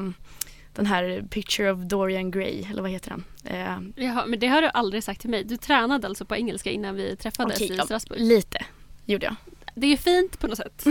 den 0.75 0.87
här 0.87 1.25
Picture 1.31 1.73
of 1.73 1.79
Dorian 1.79 2.31
Gray, 2.31 2.65
eller 2.71 2.83
vad 2.83 2.91
heter 2.91 3.11
den? 3.11 3.25
Eh, 3.45 4.05
Jaha, 4.05 4.27
men 4.27 4.39
det 4.39 4.47
har 4.47 4.63
du 4.63 4.69
aldrig 4.69 5.05
sagt 5.05 5.21
till 5.21 5.31
mig. 5.31 5.45
Du 5.45 5.57
tränade 5.57 6.07
alltså 6.07 6.25
på 6.25 6.37
engelska 6.37 6.71
innan 6.71 6.95
vi 6.95 7.17
träffades 7.17 7.57
okej, 7.57 7.73
i 7.73 7.77
ja, 7.77 7.85
Strasbourg. 7.85 8.21
lite 8.21 8.65
gjorde 9.05 9.27
jag. 9.27 9.35
Det 9.75 9.87
är 9.87 9.97
fint 9.97 10.39
på 10.39 10.47
något 10.47 10.59
sätt. 10.59 10.83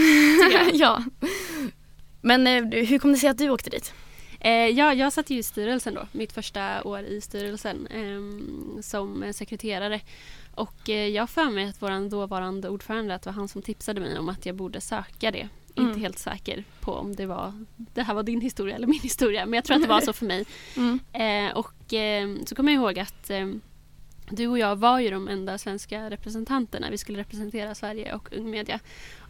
jag. 0.53 0.70
ja. 0.74 1.03
Men 2.22 2.48
eh, 2.48 2.84
hur 2.84 3.00
kom 3.00 3.12
det 3.12 3.18
sig 3.18 3.30
att 3.30 3.38
du 3.38 3.50
åkte 3.50 3.70
dit? 3.70 3.94
Eh, 4.44 4.68
ja, 4.68 4.94
jag 4.94 5.14
satt 5.14 5.30
ju 5.30 5.38
i 5.38 5.44
styrelsen 5.44 5.94
då, 5.94 6.08
mitt 6.12 6.34
första 6.34 6.84
år 6.84 7.00
i 7.00 7.22
styrelsen 7.22 7.88
ehm, 7.88 8.78
som 8.82 9.34
sekreterare. 9.34 10.02
Och 10.56 10.90
eh, 10.90 11.08
jag 11.08 11.30
för 11.30 11.50
mig 11.50 11.70
att 11.70 11.82
vår 11.82 12.10
dåvarande 12.10 12.70
ordförande, 12.70 13.16
att 13.16 13.22
det 13.22 13.30
var 13.30 13.36
han 13.36 13.48
som 13.48 13.62
tipsade 13.62 14.02
mig 14.02 14.20
om 14.20 14.30
att 14.30 14.46
jag 14.46 14.56
borde 14.56 14.82
söka 14.82 15.32
det. 15.32 15.50
Mm. 15.76 15.90
Inte 15.90 16.00
helt 16.00 16.20
säker 16.20 16.64
på 16.80 16.94
om 16.94 17.16
det 17.16 17.26
var 17.26 17.66
det 17.76 18.04
här 18.04 18.14
var 18.14 18.24
din 18.24 18.42
historia 18.42 18.76
eller 18.76 18.88
min 18.88 19.00
historia, 19.00 19.46
men 19.46 19.54
jag 19.54 19.64
tror 19.64 19.76
att 19.76 19.82
det 19.82 19.88
var 19.88 20.02
så 20.02 20.14
för 20.14 20.26
mig. 20.26 20.46
Mm. 20.78 21.00
Eh, 21.14 21.58
och 21.58 21.94
eh, 21.94 22.30
så 22.46 22.56
kommer 22.56 22.72
jag 22.72 22.82
ihåg 22.82 23.00
att 23.00 23.30
eh, 23.30 23.48
du 24.30 24.48
och 24.48 24.60
jag 24.60 24.76
var 24.76 25.00
ju 25.00 25.10
de 25.10 25.28
enda 25.28 25.58
svenska 25.58 26.10
representanterna. 26.10 26.90
Vi 26.90 26.98
skulle 26.98 27.20
representera 27.20 27.76
Sverige 27.76 28.16
och 28.16 28.34
Ung 28.34 28.50
Media. 28.50 28.80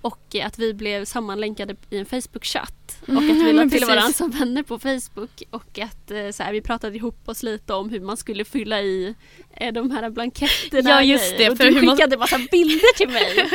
Och 0.01 0.35
att 0.43 0.59
vi 0.59 0.73
blev 0.73 1.05
sammanlänkade 1.05 1.75
i 1.89 1.97
en 1.97 2.05
Facebook-chatt. 2.05 2.73
Och 3.07 3.13
att 3.13 3.23
vi 3.23 3.29
Mm, 3.31 3.45
la 3.47 3.53
men 3.53 3.69
till 3.69 3.85
varandra 3.85 4.13
som 4.13 4.31
vänner 4.31 4.63
på 4.63 4.79
Facebook. 4.79 5.43
Och 5.49 5.79
att 5.79 6.11
eh, 6.11 6.29
så 6.31 6.43
här, 6.43 6.51
vi 6.51 6.61
pratade 6.61 6.95
ihop 6.95 7.29
oss 7.29 7.43
lite 7.43 7.73
om 7.73 7.89
hur 7.89 7.99
man 7.99 8.17
skulle 8.17 8.45
fylla 8.45 8.81
i 8.81 9.15
eh, 9.57 9.73
de 9.73 9.91
här 9.91 10.09
blanketterna. 10.09 10.89
Ja, 10.89 11.03
just 11.03 11.37
det, 11.37 11.49
Och 11.49 11.57
för 11.57 11.63
du 11.65 11.73
hur 11.73 11.81
man- 11.81 11.95
skickade 11.97 12.17
massa 12.17 12.37
bilder 12.51 12.97
till 12.97 13.09
mig. 13.09 13.49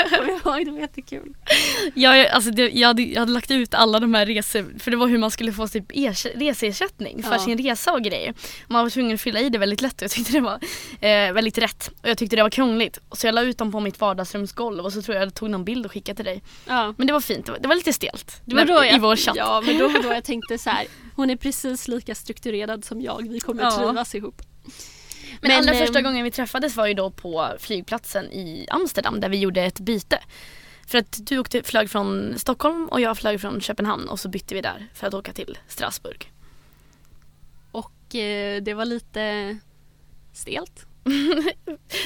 Var, 0.45 0.65
det 0.65 0.71
var 0.71 0.79
jättekul. 0.79 1.35
Jag, 1.95 2.27
alltså 2.27 2.51
det, 2.51 2.71
jag, 2.71 2.89
hade, 2.89 3.03
jag 3.03 3.21
hade 3.21 3.33
lagt 3.33 3.51
ut 3.51 3.75
alla 3.75 4.01
de 4.01 4.15
här 4.15 4.27
resor, 4.27 4.79
för 4.79 4.91
det 4.91 4.97
var 4.97 5.07
hur 5.07 5.19
man 5.19 5.31
skulle 5.31 5.53
få 5.53 5.69
typ 5.69 5.85
ers, 5.95 6.27
reseersättning 6.27 7.23
för 7.23 7.33
Ja. 7.33 7.39
sin 7.39 7.59
resa 7.59 7.93
och 7.93 8.03
grejer. 8.03 8.35
Man 8.69 8.83
var 8.85 8.91
tvungen 8.91 9.15
att 9.15 9.21
fylla 9.21 9.41
i 9.41 9.49
det 9.49 9.59
väldigt 9.59 9.81
lätt 9.81 9.95
och 9.97 10.03
jag 10.03 10.11
tyckte 10.11 10.33
det 10.33 10.41
var 10.41 10.59
eh, 11.01 11.33
väldigt 11.33 11.59
rätt. 11.59 11.91
Och 12.03 12.09
jag 12.09 12.19
tyckte 12.19 12.37
det 12.37 12.43
var 12.43 12.51
krångligt. 12.51 12.99
Så 13.13 13.27
jag 13.27 13.35
la 13.35 13.43
ut 13.43 13.59
dem 13.59 13.73
på 13.73 13.81
mitt 13.81 14.01
vardagsrumsgolv 14.01 14.85
och 14.85 14.93
så 14.93 15.03
tror 15.03 15.17
jag 15.17 15.27
jag 15.27 15.35
tog 15.35 15.51
någon 15.51 15.65
bild 15.65 15.87
och 15.87 15.93
skickade 15.93 16.17
till 16.17 16.25
dig. 16.25 16.36
Ja. 16.67 16.95
Men 16.99 17.07
det 17.07 17.13
var 17.13 17.21
fint, 17.21 17.47
det 17.47 17.53
var, 17.53 17.59
det 17.59 17.69
var 17.69 17.75
lite 17.75 17.93
stelt. 17.93 18.41
Det 18.45 18.57
var 18.57 18.65
då 18.65 18.85
I 18.85 18.91
jag, 18.91 19.01
vår 19.01 19.17
chatt. 19.17 19.37
Ja, 19.37 19.63
men 19.67 19.79
då 19.79 19.89
var 19.89 20.03
då 20.03 20.09
jag 20.09 20.25
tänkte 20.25 20.59
så 20.59 20.71
här. 20.71 20.87
Hon 21.17 21.31
är 21.31 21.37
precis 21.37 21.89
lika 21.89 22.15
strukturerad 22.15 22.85
som 22.85 23.01
jag. 23.01 23.29
Vi 23.29 23.41
kommer 23.41 23.63
Ja. 23.63 23.71
trivas 23.71 24.15
ihop. 24.15 24.43
Men, 25.41 25.51
allra 25.51 25.73
ehm, 25.73 25.79
första 25.79 26.03
gången 26.03 26.25
vi 26.25 26.31
träffades 26.31 26.77
var 26.77 26.87
ju 26.87 26.95
då 26.95 27.11
på 27.11 27.49
flygplatsen 27.59 28.33
i 28.33 28.67
Amsterdam 28.71 29.21
där 29.21 29.29
vi 29.29 29.39
gjorde 29.39 29.63
ett 29.63 29.81
byte. 29.81 30.19
För 30.87 30.99
att 30.99 31.19
du 31.27 31.39
åkte, 31.39 31.63
flög 31.63 31.91
från 31.91 32.39
Stockholm 32.39 32.89
och 32.89 33.01
jag 33.01 33.19
flög 33.19 33.41
från 33.41 33.61
Köpenhamn 33.61 34.09
och 34.09 34.21
så 34.21 34.29
bytte 34.29 34.55
vi 34.55 34.61
där 34.61 34.87
för 34.95 35.07
att 35.07 35.15
åka 35.15 35.33
till 35.33 35.59
Strasbourg. 35.69 36.33
Och 37.73 38.15
eh, 38.15 38.63
det 38.63 38.75
var 38.75 38.85
lite 38.85 39.59
stelt. 40.33 40.87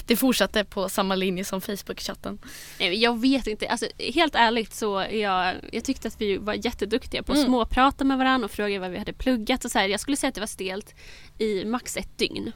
Det 0.04 0.16
fortsatte 0.16 0.64
på 0.64 0.88
samma 0.88 1.14
linje 1.14 1.44
som 1.44 1.60
Facebook-chatten. 1.60 2.38
Jag 2.78 3.20
vet 3.20 3.46
inte. 3.46 3.68
Alltså, 3.68 3.86
helt 4.14 4.34
ärligt 4.34 4.74
så 4.74 5.06
jag, 5.10 5.54
jag 5.72 5.84
tyckte 5.84 6.08
att 6.08 6.20
vi 6.20 6.36
var 6.36 6.54
jätteduktiga 6.66 7.22
på 7.22 7.32
att 7.32 7.38
Mm. 7.38 7.48
småprata 7.48 8.04
med 8.04 8.18
varandra 8.18 8.44
och 8.44 8.50
fråga 8.50 8.80
vad 8.80 8.90
vi 8.90 8.98
hade 8.98 9.12
pluggat. 9.12 9.64
Och 9.64 9.70
så 9.70 9.78
här. 9.78 9.88
Jag 9.88 10.00
skulle 10.00 10.16
säga 10.16 10.28
att 10.28 10.34
det 10.34 10.40
var 10.40 10.46
stelt 10.46 10.94
i 11.38 11.64
max 11.64 11.96
ett 11.96 12.18
dygn. 12.18 12.52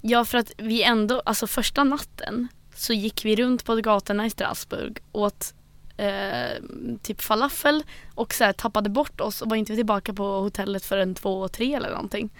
Ja 0.00 0.24
för 0.24 0.38
att 0.38 0.52
vi 0.56 0.82
ändå, 0.82 1.22
alltså 1.24 1.46
första 1.46 1.84
natten 1.84 2.48
så 2.74 2.92
gick 2.92 3.24
vi 3.24 3.36
runt 3.36 3.64
på 3.64 3.74
gatorna 3.76 4.26
i 4.26 4.30
Strasbourg, 4.30 4.98
åt 5.12 5.54
eh, 5.96 6.62
typ 7.02 7.20
falafel 7.22 7.82
och 8.14 8.34
så 8.34 8.44
här, 8.44 8.52
tappade 8.52 8.90
bort 8.90 9.20
oss 9.20 9.42
och 9.42 9.50
var 9.50 9.56
inte 9.56 9.74
tillbaka 9.76 10.12
på 10.12 10.40
hotellet 10.40 10.84
förrän 10.84 11.14
två 11.14 11.48
tre 11.48 11.74
eller 11.74 11.90
någonting. 11.90 12.30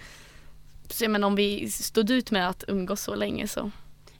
Så 0.89 1.03
jag 1.03 1.11
menar 1.11 1.27
om 1.27 1.35
vi 1.35 1.71
stod 1.71 2.09
ut 2.11 2.31
med 2.31 2.49
att 2.49 2.63
umgås 2.67 3.01
så 3.01 3.15
länge 3.15 3.47
så. 3.47 3.71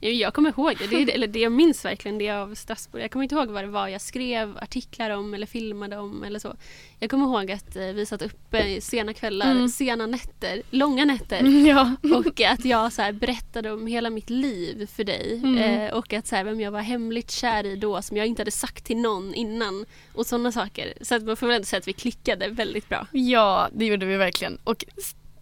Jag 0.01 0.33
kommer 0.33 0.49
ihåg 0.49 0.75
det. 0.79 1.05
det, 1.05 1.13
eller 1.15 1.27
det 1.27 1.39
jag 1.39 1.51
minns 1.51 1.85
verkligen 1.85 2.17
det 2.17 2.29
av 2.29 2.55
Strasbourg. 2.55 3.03
Jag 3.03 3.11
kommer 3.11 3.23
inte 3.23 3.35
ihåg 3.35 3.47
vad 3.49 3.63
det 3.63 3.67
var 3.67 3.87
jag 3.87 4.01
skrev 4.01 4.57
artiklar 4.57 5.09
om 5.09 5.33
eller 5.33 5.45
filmade 5.47 5.97
om 5.97 6.23
eller 6.23 6.39
så. 6.39 6.55
Jag 6.99 7.09
kommer 7.09 7.25
ihåg 7.25 7.51
att 7.51 7.75
eh, 7.75 7.83
vi 7.85 8.05
satt 8.05 8.21
uppe 8.21 8.81
sena 8.81 9.13
kvällar, 9.13 9.51
Mm. 9.51 9.69
sena 9.69 10.05
nätter, 10.05 10.61
långa 10.69 11.05
nätter. 11.05 11.43
Ja. 11.67 11.95
Och 12.17 12.41
att 12.41 12.65
jag 12.65 12.93
så 12.93 13.11
berättade 13.13 13.71
om 13.71 13.87
hela 13.87 14.09
mitt 14.09 14.29
liv 14.29 14.89
för 14.95 15.03
dig. 15.03 15.39
Mm. 15.43 15.57
Eh, 15.57 15.93
och 15.93 16.13
att 16.13 16.27
så 16.27 16.35
här, 16.35 16.43
vem 16.43 16.61
jag 16.61 16.71
var 16.71 16.81
hemligt 16.81 17.31
kär 17.31 17.65
i 17.65 17.75
då 17.75 18.01
som 18.01 18.17
jag 18.17 18.27
inte 18.27 18.41
hade 18.41 18.51
sagt 18.51 18.85
till 18.85 18.97
någon 18.97 19.33
innan. 19.33 19.85
Och 20.13 20.25
sådana 20.25 20.51
saker. 20.51 20.93
Så 21.01 21.15
att 21.15 21.23
man 21.23 21.37
får 21.37 21.47
väl 21.47 21.55
ändå 21.55 21.65
säga 21.65 21.77
att 21.79 21.87
vi 21.87 21.93
klickade 21.93 22.47
väldigt 22.47 22.89
bra. 22.89 23.07
Ja, 23.11 23.69
det 23.73 23.85
gjorde 23.85 24.05
vi 24.05 24.17
verkligen. 24.17 24.57
Och 24.63 24.85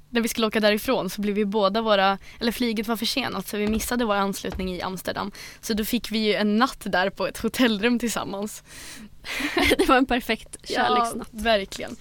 när 0.10 0.22
vi 0.22 0.28
skulle 0.28 0.48
åka 0.48 0.60
därifrån 0.60 1.10
så 1.10 1.22
blev 1.22 1.36
vi 1.36 1.46
båda 1.46 1.82
våra, 1.82 2.18
eller 2.40 2.52
flyget 2.52 2.88
var 2.88 2.96
försenat 2.96 3.48
så 3.48 3.58
vi 3.58 3.68
missade 3.68 4.06
vår 4.06 4.16
anslutning 4.16 4.76
i 4.76 4.82
Amsterdam. 4.82 5.32
Så 5.62 5.74
då 5.74 5.86
fick 5.86 6.12
vi 6.12 6.20
ju 6.20 6.34
en 6.34 6.58
natt 6.58 6.82
där 6.84 7.10
på 7.10 7.28
ett 7.28 7.38
hotellrum 7.38 8.00
tillsammans. 8.00 8.64
det 9.78 9.88
var 9.88 9.98
en 9.98 10.06
perfekt 10.06 10.70
kärleksnatt. 10.70 11.28
Ja, 11.32 11.40
verkligen. 11.44 11.96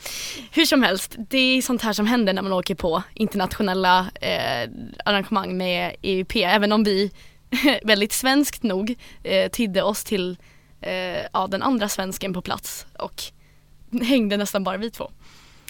Hur 0.50 0.64
som 0.64 0.82
helst, 0.82 1.14
det 1.18 1.38
är 1.38 1.62
sånt 1.62 1.82
här 1.82 1.92
som 1.92 2.06
händer 2.06 2.32
när 2.32 2.42
man 2.42 2.52
åker 2.52 2.75
på 2.75 3.02
internationella 3.14 4.06
eh, 4.20 4.70
arrangemang 5.04 5.56
med 5.56 5.96
EUP. 6.02 6.36
Även 6.36 6.72
om 6.72 6.84
vi 6.84 7.10
väldigt 7.84 8.12
svenskt 8.12 8.62
nog 8.62 8.94
eh, 9.22 9.50
tydde 9.50 9.82
oss 9.82 10.04
till 10.04 10.36
eh, 10.80 10.92
ja, 11.32 11.46
den 11.46 11.62
andra 11.62 11.88
svensken 11.88 12.32
på 12.32 12.42
plats 12.42 12.86
och 12.98 13.22
hängde 14.02 14.36
nästan 14.36 14.64
bara 14.64 14.76
vi 14.76 14.90
två. 14.90 15.10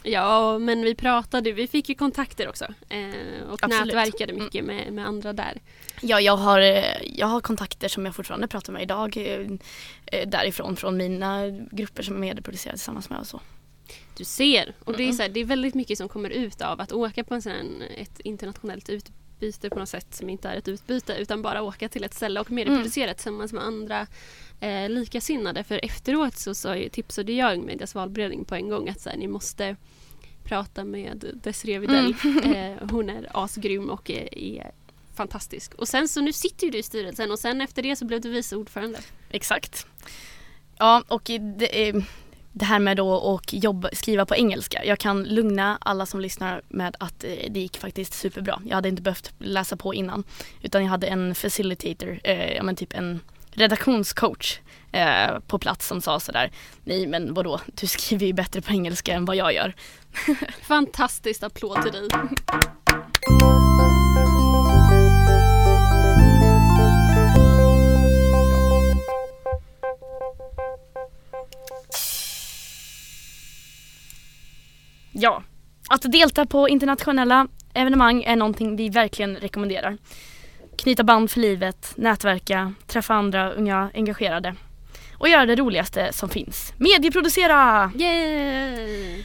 Ja, 0.09 0.59
men 0.59 0.83
vi 0.83 0.95
pratade, 0.95 1.53
vi 1.53 1.67
fick 1.67 1.89
ju 1.89 1.95
kontakter 1.95 2.49
också. 2.49 2.65
Eh, 2.89 3.49
och 3.51 3.63
Absolut. 3.63 3.87
nätverkade 3.95 4.33
mycket 4.33 4.65
med, 4.65 4.93
med 4.93 5.07
andra 5.07 5.33
där. 5.33 5.61
Ja, 6.03 6.21
jag 6.21 6.37
har, 6.37 6.59
jag 7.05 7.27
har 7.27 7.41
kontakter 7.41 7.89
som 7.89 8.07
jag 8.07 8.15
fortfarande 8.15 8.49
pratar 8.49 8.73
med 8.73 8.83
idag 8.83 9.17
eh, 9.17 9.47
eh, 10.07 10.29
därifrån 10.29 10.77
från 10.77 10.97
mina 10.97 11.49
grupper 11.71 12.03
som 12.03 12.15
är 12.15 12.19
medieproducerade 12.21 12.77
tillsammans 12.79 13.11
med 13.11 13.19
och 13.19 13.27
så. 13.27 13.41
Du 14.17 14.25
ser. 14.25 14.75
Och 14.85 14.93
det 14.93 15.03
är, 15.03 15.05
Mm. 15.05 15.17
så 15.17 15.23
här, 15.23 15.29
det 15.29 15.41
är 15.41 15.45
väldigt 15.45 15.75
mycket 15.75 15.99
som 15.99 16.09
kommer 16.09 16.31
ut 16.31 16.63
av 16.63 16.81
att 16.81 16.93
åka 16.93 17.25
på 17.25 17.35
en 17.35 17.43
sån 17.43 17.53
här, 17.53 17.63
ett 17.97 18.21
internationellt 18.21 18.89
utbyte 19.37 19.71
på 19.71 19.78
något 19.78 19.88
sätt 19.88 20.14
som 20.14 20.31
inte 20.31 20.49
är 20.49 20.57
ett 20.57 20.69
utbyte 20.69 21.14
utan 21.14 21.43
bara 21.43 21.62
åka 21.62 21.88
till 21.88 22.05
ett 22.05 22.14
ställe 22.14 22.40
och 22.40 22.50
medieproducera 22.50 23.14
tillsammans 23.14 23.52
med 23.52 23.62
andra 23.64 24.07
eh, 24.61 24.88
likasinnade. 24.88 25.64
För 25.64 25.85
efteråt 25.85 26.38
så, 26.38 26.55
så 26.55 26.88
tipsade 26.93 27.33
jag 27.33 27.52
Ung 27.55 27.66
Medias 27.66 27.95
valberedning 27.95 28.45
på 28.45 28.55
en 28.55 28.69
gång 28.69 28.88
att 28.88 29.00
så 29.00 29.11
här, 29.11 29.16
ni 29.16 29.26
måste 29.26 29.76
prata 30.45 30.85
med 30.85 31.40
Desiree 31.43 31.78
Widell. 31.78 32.14
Eh, 32.45 32.88
hon 32.90 33.11
är 33.11 33.28
asgrym 33.33 33.90
och 33.90 34.11
är, 34.11 34.38
är 34.38 34.71
fantastisk. 35.14 35.75
Och 35.75 35.88
sen 35.88 36.09
så 36.09 36.21
nu 36.21 36.33
sitter 36.33 36.66
ju 36.66 36.71
du 36.71 36.78
i 36.78 36.83
styrelsen 36.83 37.31
och 37.31 37.38
sen 37.38 37.61
efter 37.61 37.83
det 37.83 37.97
så 37.97 38.05
blev 38.05 38.21
du 38.21 38.31
vice 38.31 38.57
ordförande. 38.57 38.99
Exakt. 39.31 39.87
Ja, 40.78 41.02
och 41.09 41.31
det, 41.57 41.88
eh, 41.88 42.02
det 42.59 42.65
här 42.65 42.79
med 42.79 42.97
då 42.97 43.35
att 43.35 43.53
jobba, 43.53 43.89
skriva 43.93 44.27
på 44.27 44.37
engelska. 44.37 44.85
Jag 44.85 44.99
kan 44.99 45.23
lugna 45.25 45.79
alla 45.81 46.07
som 46.07 46.21
lyssnar 46.21 46.63
med 46.69 46.97
att 47.01 47.25
eh, 47.25 47.31
det 47.51 47.61
gick 47.61 47.77
faktiskt 47.79 48.15
superbra. 48.15 48.63
Jag 48.65 48.75
hade 48.75 48.89
inte 48.89 49.03
behövt 49.03 49.33
läsa 49.39 49.77
på 49.77 49.95
innan. 49.95 50.25
Utan 50.63 50.83
jag 50.83 50.91
hade 50.91 51.07
en 51.07 51.35
facilitator, 51.35 52.21
eh, 52.25 52.53
ja 52.53 52.63
men 52.63 52.77
typ 52.77 52.95
en 52.95 53.21
redaktionscoach 53.51 54.59
eh, 54.93 55.39
på 55.47 55.59
plats 55.59 55.87
som 55.87 56.01
sa 56.01 56.21
sådär 56.21 56.51
Nej 56.85 57.07
men 57.07 57.35
vadå, 57.35 57.61
du 57.67 57.87
skriver 57.87 58.27
ju 58.27 58.33
bättre 58.33 58.63
på 58.63 58.73
engelska 58.73 59.15
än 59.15 59.25
vad 59.25 59.37
jag 59.37 59.55
gör. 59.55 59.75
Fantastiskt 60.63 61.43
applåd 61.43 61.83
till 61.83 61.93
dig. 61.93 62.09
Ja, 75.18 75.42
att 75.88 76.12
delta 76.12 76.46
på 76.46 76.68
internationella 76.68 77.46
evenemang 77.75 78.23
är 78.23 78.37
någonting 78.37 78.76
vi 78.76 78.88
verkligen 78.88 79.37
rekommenderar. 79.37 79.99
knyta 80.78 81.04
band 81.04 81.30
för 81.30 81.40
livet, 81.40 81.92
nätverka, 81.96 82.73
träffa 82.87 83.14
andra 83.14 83.52
unga 83.52 83.90
engagerade 83.94 84.54
och 85.18 85.28
göra 85.28 85.46
det 85.46 85.56
roligaste 85.56 86.12
som 86.12 86.28
finns. 86.28 86.73
Medieproducera! 86.76 87.90
Yay! 87.99 89.25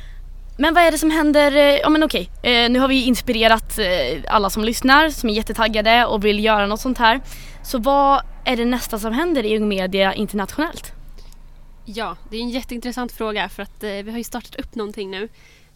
Men 0.57 0.74
vad 0.74 0.83
är 0.83 0.91
det 0.91 0.98
som 0.98 1.12
händer? 1.12 1.55
eh, 1.55 1.62
Ja 1.79 1.89
men 1.89 2.03
okej, 2.03 2.29
eh, 2.43 2.69
nu 2.69 2.79
har 2.79 2.88
vi 2.88 3.05
inspirerat 3.05 3.77
eh, 3.79 4.24
alla 4.27 4.50
som 4.50 4.63
lyssnar 4.63 5.10
som 5.10 5.29
är 5.29 5.33
jättetaggade 5.33 6.05
och 6.05 6.25
vill 6.25 6.43
göra 6.43 6.67
något 6.67 6.79
sånt 6.81 6.98
här. 6.98 7.21
Så 7.63 7.77
vad 7.77 8.21
är 8.45 8.57
det 8.57 8.65
nästa 8.65 9.00
som 9.00 9.13
händer 9.13 9.45
i 9.45 9.57
Ung 9.57 9.67
Media 9.67 10.13
internationellt? 10.13 10.91
Ja, 11.86 12.17
det 12.29 12.38
är 12.38 12.41
en 12.41 12.50
jätteintressant 12.50 13.12
fråga 13.12 13.50
för 13.50 13.63
att 13.63 13.83
vi 13.83 14.12
har 14.12 14.17
ju 14.17 14.24
startat 14.24 14.55
upp 14.55 14.75
någonting 14.75 15.12
nu 15.12 15.29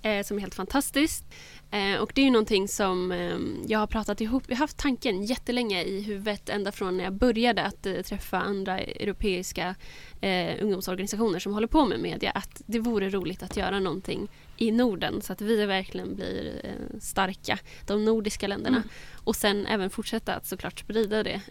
eh, 0.05 0.23
som 0.23 0.37
är 0.37 0.41
helt 0.41 0.55
fantastiskt. 0.55 1.25
Eh, 1.71 2.01
och 2.01 2.11
det 2.15 2.21
är 2.21 2.25
ju 2.25 2.31
någonting 2.31 2.67
som 2.67 3.11
eh, 3.11 3.37
jag 3.67 3.79
har 3.79 3.87
pratat 3.87 4.21
ihop, 4.21 4.43
jag 4.47 4.55
har 4.55 4.59
haft 4.59 4.77
tanken 4.77 5.23
jättelänge 5.23 5.83
i 5.83 6.01
huvudet 6.01 6.49
ända 6.49 6.71
från 6.71 6.97
när 6.97 7.03
jag 7.03 7.13
började 7.13 7.63
att 7.63 7.85
eh, 7.85 8.01
träffa 8.01 8.39
andra 8.39 8.79
europeiska 8.79 9.75
eh, 10.21 10.55
ungdomsorganisationer 10.61 11.39
som 11.39 11.53
håller 11.53 11.67
på 11.67 11.85
med 11.85 11.99
media 11.99 12.31
att 12.31 12.61
det 12.65 12.79
vore 12.79 13.09
roligt 13.09 13.43
att 13.43 13.57
göra 13.57 13.79
någonting 13.79 14.27
i 14.57 14.71
Norden 14.71 15.21
så 15.21 15.33
att 15.33 15.41
vi 15.41 15.65
verkligen 15.65 16.15
blir 16.15 16.61
starka, 16.99 17.59
de 17.87 18.05
nordiska 18.05 18.47
länderna. 18.47 18.77
Mm. 18.77 18.89
Och 19.13 19.35
sen 19.35 19.65
även 19.65 19.89
fortsätta 19.89 20.35
att 20.35 20.45
såklart 20.45 20.79
sprida 20.79 21.23
det 21.23 21.41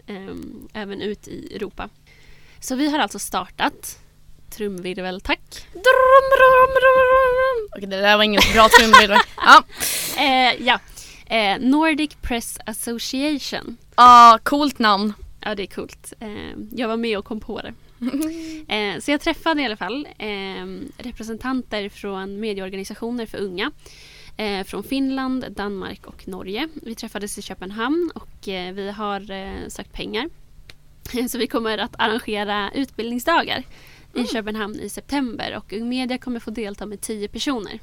även 0.73 1.01
ut 1.01 1.27
i 1.27 1.55
Europa. 1.55 1.89
Så 2.59 2.75
vi 2.75 2.89
har 2.89 2.99
alltså 2.99 3.19
startat 3.19 4.04
trumvirvel, 4.57 5.21
tack. 5.21 5.41
Drum, 5.73 6.25
drum, 6.35 6.69
drum, 6.79 6.99
drum. 7.35 7.69
Okej 7.77 7.87
det 7.89 8.01
där 8.01 8.17
var 8.17 8.23
ingen 8.23 8.41
bra 8.53 8.67
trumvirvel. 8.79 9.19
ja. 9.37 9.63
Eh, 10.17 10.65
ja. 10.65 10.79
Eh, 11.35 11.59
Nordic 11.59 12.15
Press 12.21 12.57
Association. 12.65 13.77
ah, 13.95 14.37
coolt 14.43 14.79
namn. 14.79 15.13
Ja, 15.41 15.55
det 15.55 15.63
är 15.63 15.67
coolt. 15.67 16.13
Eh, 16.19 16.29
jag 16.71 16.87
var 16.87 16.97
med 16.97 17.17
och 17.17 17.25
kom 17.25 17.39
på 17.39 17.61
det. 17.61 17.73
Eh, 18.67 18.99
så 18.99 19.11
jag 19.11 19.21
träffade 19.21 19.61
i 19.61 19.65
alla 19.65 19.77
fall 19.77 20.07
eh, 20.17 20.65
representanter 20.97 21.89
från 21.89 22.39
medieorganisationer 22.39 23.25
för 23.25 23.37
unga. 23.37 23.71
Eh, 24.37 24.63
från 24.63 24.83
Finland, 24.83 25.45
Danmark 25.51 26.05
och 26.05 26.27
Norge. 26.27 26.67
Vi 26.73 26.95
träffades 26.95 27.37
i 27.37 27.41
Köpenhamn 27.41 28.11
och 28.15 28.47
eh, 28.47 28.73
vi 28.73 28.91
har 28.91 29.31
eh, 29.31 29.67
sökt 29.67 29.93
pengar. 29.93 30.29
Så 31.29 31.37
vi 31.37 31.47
kommer 31.47 31.77
att 31.77 31.95
arrangera 31.97 32.71
utbildningsdagar 32.75 33.63
i 34.15 34.27
Köpenhamn 34.27 34.79
i 34.79 34.89
september 34.89 35.57
och 35.57 35.73
Ung 35.73 35.89
Media 35.89 36.17
kommer 36.17 36.39
få 36.39 36.51
delta 36.51 36.85
med 36.85 37.01
10 37.01 37.27
personer. 37.27 37.79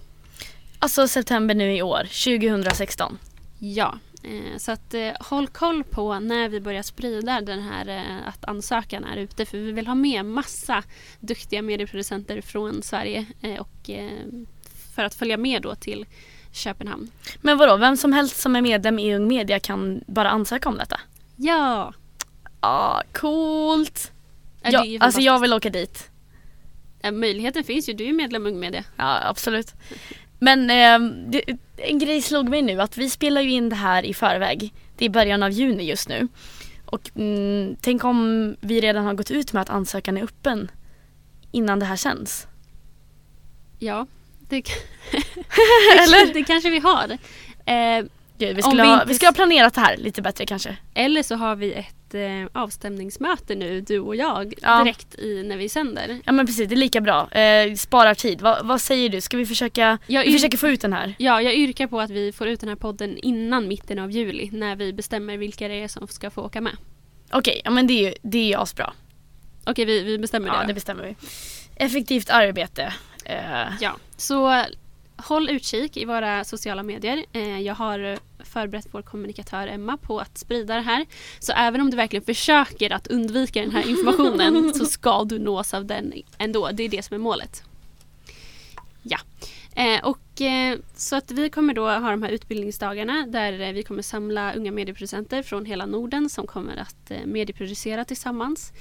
Alltså 0.79 1.09
september 1.09 1.55
nu 1.55 1.77
i 1.77 1.83
år, 1.83 2.03
2016. 2.39 3.19
Ja, 3.59 3.99
eh, 4.23 4.59
så 4.59 4.73
att 4.73 4.95
eh, 4.95 5.11
håll 5.21 5.49
koll 5.49 5.85
på 5.85 6.21
när 6.21 6.49
vi 6.49 6.61
börjar 6.61 6.83
sprida 6.83 7.41
den 7.41 7.63
här 7.63 7.89
eh, 7.89 8.29
att 8.29 8.45
ansökan 8.45 9.05
är 9.05 9.17
ute 9.17 9.47
för 9.47 9.59
vi 9.59 9.73
vill 9.73 9.87
ha 9.87 9.95
med 9.95 10.25
massa 10.25 10.83
duktiga 11.21 11.63
medieproducenter 11.63 12.41
från 12.41 12.83
Sverige 12.83 13.27
och 13.61 13.91
för 14.95 15.05
att 15.05 15.15
följa 15.15 15.37
med 15.37 15.63
då 15.63 15.75
till 15.75 16.07
Köpenhamn. 16.53 17.11
Men 17.41 17.59
vadå, 17.59 17.77
vem 17.77 17.97
som 17.97 18.13
helst 18.13 18.37
som 18.41 18.57
är 18.57 18.63
medlem 18.63 18.99
i 18.99 19.15
Ung 19.15 19.29
Media 19.29 19.61
kan 19.61 20.01
bara 20.07 20.31
ansöka 20.31 20.69
om 20.69 20.79
detta? 20.79 21.01
Ja! 21.37 21.95
Ah, 22.61 23.03
coolt! 23.13 24.13
Ja, 24.63 24.85
Ja, 24.85 25.05
alltså 25.05 25.21
jag 25.21 25.41
vill 25.41 25.53
åka 25.53 25.71
dit. 25.71 26.11
Ja, 27.03 27.11
möjligheten 27.11 27.65
finns 27.65 27.89
ju, 27.89 27.93
du 27.93 28.09
är 28.09 28.13
medlem 28.13 28.47
i 28.47 28.51
Ung 28.51 28.61
Media. 28.61 28.85
Ja, 28.97 29.21
absolut. 29.25 29.75
Men 30.39 30.71
eh, 30.71 31.43
en 31.77 31.99
grej 31.99 32.23
slog 32.23 32.49
mig 32.49 32.63
nu 32.63 32.81
att 32.81 32.99
vi 32.99 33.11
spelar 33.11 33.41
ju 33.41 33.51
in 33.51 33.69
det 33.69 33.77
här 33.77 34.03
i 34.03 34.15
förväg. 34.15 34.73
Det 34.97 35.05
är 35.05 35.09
början 35.09 35.43
av 35.43 35.51
juni 35.51 35.85
just 35.85 36.09
nu. 36.09 36.29
Och 36.87 37.11
mm, 37.17 37.77
tänk 37.81 38.05
om 38.05 38.57
vi 38.61 38.81
redan 38.81 39.05
har 39.05 39.15
gått 39.15 39.31
ut 39.31 39.53
med 39.53 39.63
att 39.63 39.71
ansökan 39.71 40.17
är 40.17 40.23
öppen 40.23 40.71
innan 41.53 41.79
det 41.79 41.87
här 41.87 41.97
sänds. 41.97 42.47
Ja, 43.79 44.07
det, 44.49 44.57
Eller? 45.99 46.35
det 46.35 46.45
kanske 46.45 46.71
vi 46.71 46.79
har. 46.79 47.19
Eh, 47.65 48.05
Gud, 48.39 48.57
vi, 48.57 48.63
skulle 48.63 48.83
vi 48.83 48.89
ha, 48.89 48.95
inte 48.95 49.07
vi 49.07 49.15
skulle 49.15 49.29
ha 49.29 49.35
planerat 49.35 49.75
det 49.75 49.81
här 49.81 49.97
lite 49.97 50.23
bättre 50.23 50.47
kanske. 50.47 50.77
eller 50.95 51.23
så 51.23 51.35
har 51.35 51.57
vi 51.57 51.73
ett 51.73 52.02
eh, 52.15 52.47
avstämningsmöte 52.53 53.55
nu, 53.55 53.81
du 53.81 53.99
och 53.99 54.17
jag, 54.17 54.55
Ja. 54.63 54.85
direkt 54.85 55.15
i, 55.19 55.43
när 55.43 55.57
vi 55.57 55.69
sänder. 55.69 56.21
Ja 56.25 56.33
men 56.33 56.47
precis, 56.47 56.69
det 56.69 56.75
är 56.75 56.77
lika 56.77 57.01
bra. 57.01 57.31
Eh, 57.31 57.75
sparar 57.75 58.15
tid. 58.15 58.41
Va, 58.41 58.59
vad 58.65 58.81
säger 58.81 59.09
du? 59.09 59.21
Ska 59.21 59.37
vi 59.37 59.47
försöka, 59.47 59.99
Jag 60.07 60.25
vi 60.25 60.33
försöker 60.33 60.59
få 60.59 60.69
ut 60.69 60.81
den 60.81 60.93
här? 60.93 61.15
Ja, 61.19 61.43
jag 61.43 61.55
yrkar 61.55 61.87
på 61.87 62.01
att 62.01 62.11
vi 62.11 62.33
får 62.33 62.49
ut 62.49 62.61
den 62.61 62.69
här 62.69 62.77
podden 62.77 63.19
innan 63.19 63.69
mitten 63.69 63.99
av 63.99 64.11
juli 64.11 64.51
när 64.53 64.77
vi 64.77 64.93
bestämmer 64.93 65.37
vilka 65.37 65.69
det 65.69 65.75
är 65.83 65.89
som 65.89 66.09
ska 66.09 66.31
få 66.31 66.43
åka 66.43 66.61
med. 66.61 66.77
Okej, 67.31 67.63
ja 67.65 67.71
men 67.71 67.87
det 67.87 67.93
är 67.93 68.09
ju, 68.09 68.15
det 68.23 68.53
är 68.53 68.63
asbra. 68.63 68.93
Okej, 69.67 69.85
vi, 69.85 70.03
vi 70.03 70.19
bestämmer 70.19 70.49
Ja 70.49 70.61
det. 70.61 70.67
det 70.67 70.75
bestämmer 70.75 71.05
vi. 71.05 71.15
Effektivt 71.85 72.31
arbete. 72.31 72.95
Eh, 73.25 73.37
Ja, 73.81 73.97
så 74.17 74.65
håll 75.17 75.51
utkik 75.51 75.97
i 75.97 76.05
våra 76.05 76.45
sociala 76.45 76.83
medier. 76.83 77.25
Eh, 77.33 77.61
jag 77.61 77.75
har 77.75 78.19
förberett 78.45 78.87
vår 78.91 79.03
kommunikatör 79.03 79.67
Emma 79.67 79.97
på 79.97 80.19
att 80.19 80.39
sprida 80.39 80.75
det 80.75 80.81
här. 80.81 81.07
Så 81.39 81.53
även 81.53 81.81
om 81.81 81.91
du 81.91 81.97
verkligen 81.97 82.25
försöker 82.25 82.93
att 82.93 83.07
undvika 83.07 83.61
den 83.61 83.71
här 83.71 83.89
informationen 83.89 84.75
så 84.79 84.85
ska 84.85 85.25
du 85.25 85.39
nås 85.39 85.75
av 85.75 85.87
den 85.87 86.13
ändå. 86.39 86.71
Det 86.73 86.83
är 86.83 86.89
det 86.89 87.03
som 87.03 87.15
är 87.15 87.19
målet. 87.19 87.63
Ja, 89.03 89.19
eh, 89.75 90.05
och 90.05 90.41
eh, 90.41 90.79
så 90.95 91.17
att 91.17 91.31
vi 91.31 91.51
kommer 91.51 91.75
då 91.75 91.87
ha 91.87 92.11
de 92.11 92.23
här 92.23 92.31
utbildningsdagarna 92.31 93.27
där 93.27 93.61
eh, 93.61 93.73
vi 93.73 93.83
kommer 93.83 94.03
samla 94.03 94.55
unga 94.55 94.73
medieproducenter 94.73 95.43
från 95.43 95.65
hela 95.65 95.87
Norden 95.87 96.29
som 96.29 96.47
kommer 96.47 96.77
att 96.77 97.11
eh, 97.11 97.27
medieproducera 97.27 98.05
tillsammans. 98.05 98.73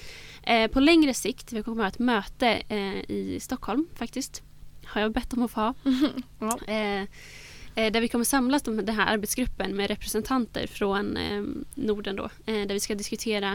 Eh, 0.44 0.72
på 0.72 0.80
längre 0.80 1.14
sikt, 1.14 1.54
vi 1.54 1.64
kommer 1.64 1.84
att 1.84 1.86
ha 1.86 1.90
ett 1.90 2.00
möte 2.00 2.48
eh, 2.68 3.12
i 3.12 3.40
Stockholm 3.42 3.88
faktiskt. 3.96 4.44
Har 4.86 5.02
jag 5.02 5.12
bett 5.12 5.34
om 5.34 5.44
att 5.44 5.52
få 5.52 5.62
ha. 5.62 5.74
Ja. 6.40 6.60
Eh, 6.68 7.02
eh, 7.02 7.08
Eh, 7.76 7.92
där 7.92 8.02
vi 8.02 8.08
kommer 8.08 8.26
samlas 8.26 8.62
de, 8.62 8.78
den 8.78 8.96
här 8.96 9.14
arbetsgruppen 9.14 9.76
med 9.76 9.88
representanter 9.88 10.68
från 10.68 11.18
eh, 11.18 11.44
Norden 11.76 12.16
då. 12.16 12.24
Eh, 12.24 12.68
där 12.68 12.74
vi 12.74 12.80
ska 12.80 12.96
diskutera 12.96 13.52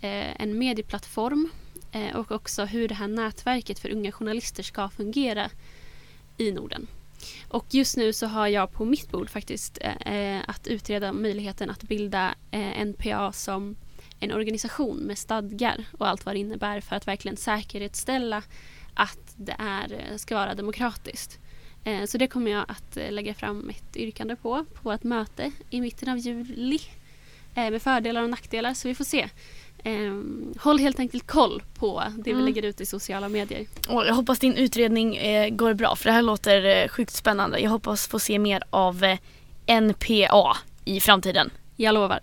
eh, 0.00 0.42
en 0.42 0.58
medieplattform 0.58 1.50
eh, 1.92 2.16
och 2.16 2.32
också 2.32 2.64
hur 2.64 2.88
det 2.88 2.94
här 2.94 3.08
nätverket 3.08 3.78
för 3.78 3.90
unga 3.90 4.12
journalister 4.12 4.62
ska 4.62 4.88
fungera 4.88 5.50
i 6.36 6.52
Norden. 6.52 6.86
Och 7.48 7.66
just 7.70 7.96
nu 7.96 8.12
så 8.12 8.26
har 8.26 8.46
jag 8.46 8.72
på 8.72 8.84
mitt 8.84 9.10
bord 9.10 9.30
faktiskt 9.30 9.78
eh, 9.80 10.14
eh 10.14 10.42
att 10.46 10.66
utreda 10.66 11.12
möjligheten 11.12 11.70
att 11.70 11.82
bilda 11.82 12.34
eh, 12.50 12.84
NPA 12.84 13.32
som 13.32 13.76
en 14.20 14.32
organisation 14.32 14.96
med 14.96 15.18
stadgar 15.18 15.84
och 15.98 16.08
allt 16.08 16.26
vad 16.26 16.34
det 16.34 16.38
innebär 16.38 16.80
för 16.80 16.96
att 16.96 17.08
verkligen 17.08 17.36
säkerhetsställa 17.36 18.42
att 18.94 19.34
det 19.36 19.56
är, 19.58 19.92
eh, 19.92 20.16
ska 20.16 20.34
vara 20.34 20.54
demokratiskt. 20.54 21.38
Eh, 21.84 22.04
Så 22.04 22.18
det 22.18 22.26
kommer 22.26 22.50
jag 22.50 22.64
att 22.68 22.96
eh, 22.96 23.10
lägga 23.12 23.34
fram 23.34 23.70
ett 23.70 23.96
yrkande 23.96 24.36
på, 24.36 24.64
på 24.82 24.92
ett 24.92 25.04
möte 25.04 25.52
i 25.70 25.80
mitten 25.80 26.08
av 26.08 26.18
juli 26.18 26.78
eh, 27.54 27.70
med 27.70 27.82
fördelar 27.82 28.22
och 28.22 28.30
nackdelar, 28.30 28.74
så 28.74 28.88
vi 28.88 28.94
får 28.94 29.04
se. 29.04 29.28
Eh, 29.84 30.20
Håll 30.60 30.78
helt 30.78 30.98
enkelt 30.98 31.26
koll 31.26 31.62
på 31.74 32.02
det 32.16 32.22
vi 32.24 32.30
Mm. 32.30 32.44
lägger 32.44 32.62
ut 32.62 32.80
i 32.80 32.86
sociala 32.86 33.28
medier. 33.28 33.66
Och 33.88 34.06
jag 34.06 34.14
hoppas 34.14 34.38
din 34.38 34.54
utredning 34.54 35.10
går 35.56 35.74
bra 35.74 35.96
för 35.96 36.04
det 36.04 36.12
här 36.12 36.22
låter 36.22 36.88
sjukt 36.88 37.12
spännande. 37.14 37.58
Jag 37.58 37.70
hoppas 37.70 38.06
få 38.08 38.18
se 38.18 38.38
mer 38.38 38.62
av 38.70 39.16
NPA 39.66 40.56
i 40.84 41.00
framtiden. 41.00 41.50
Jag 41.76 41.94
lovar. 41.94 42.20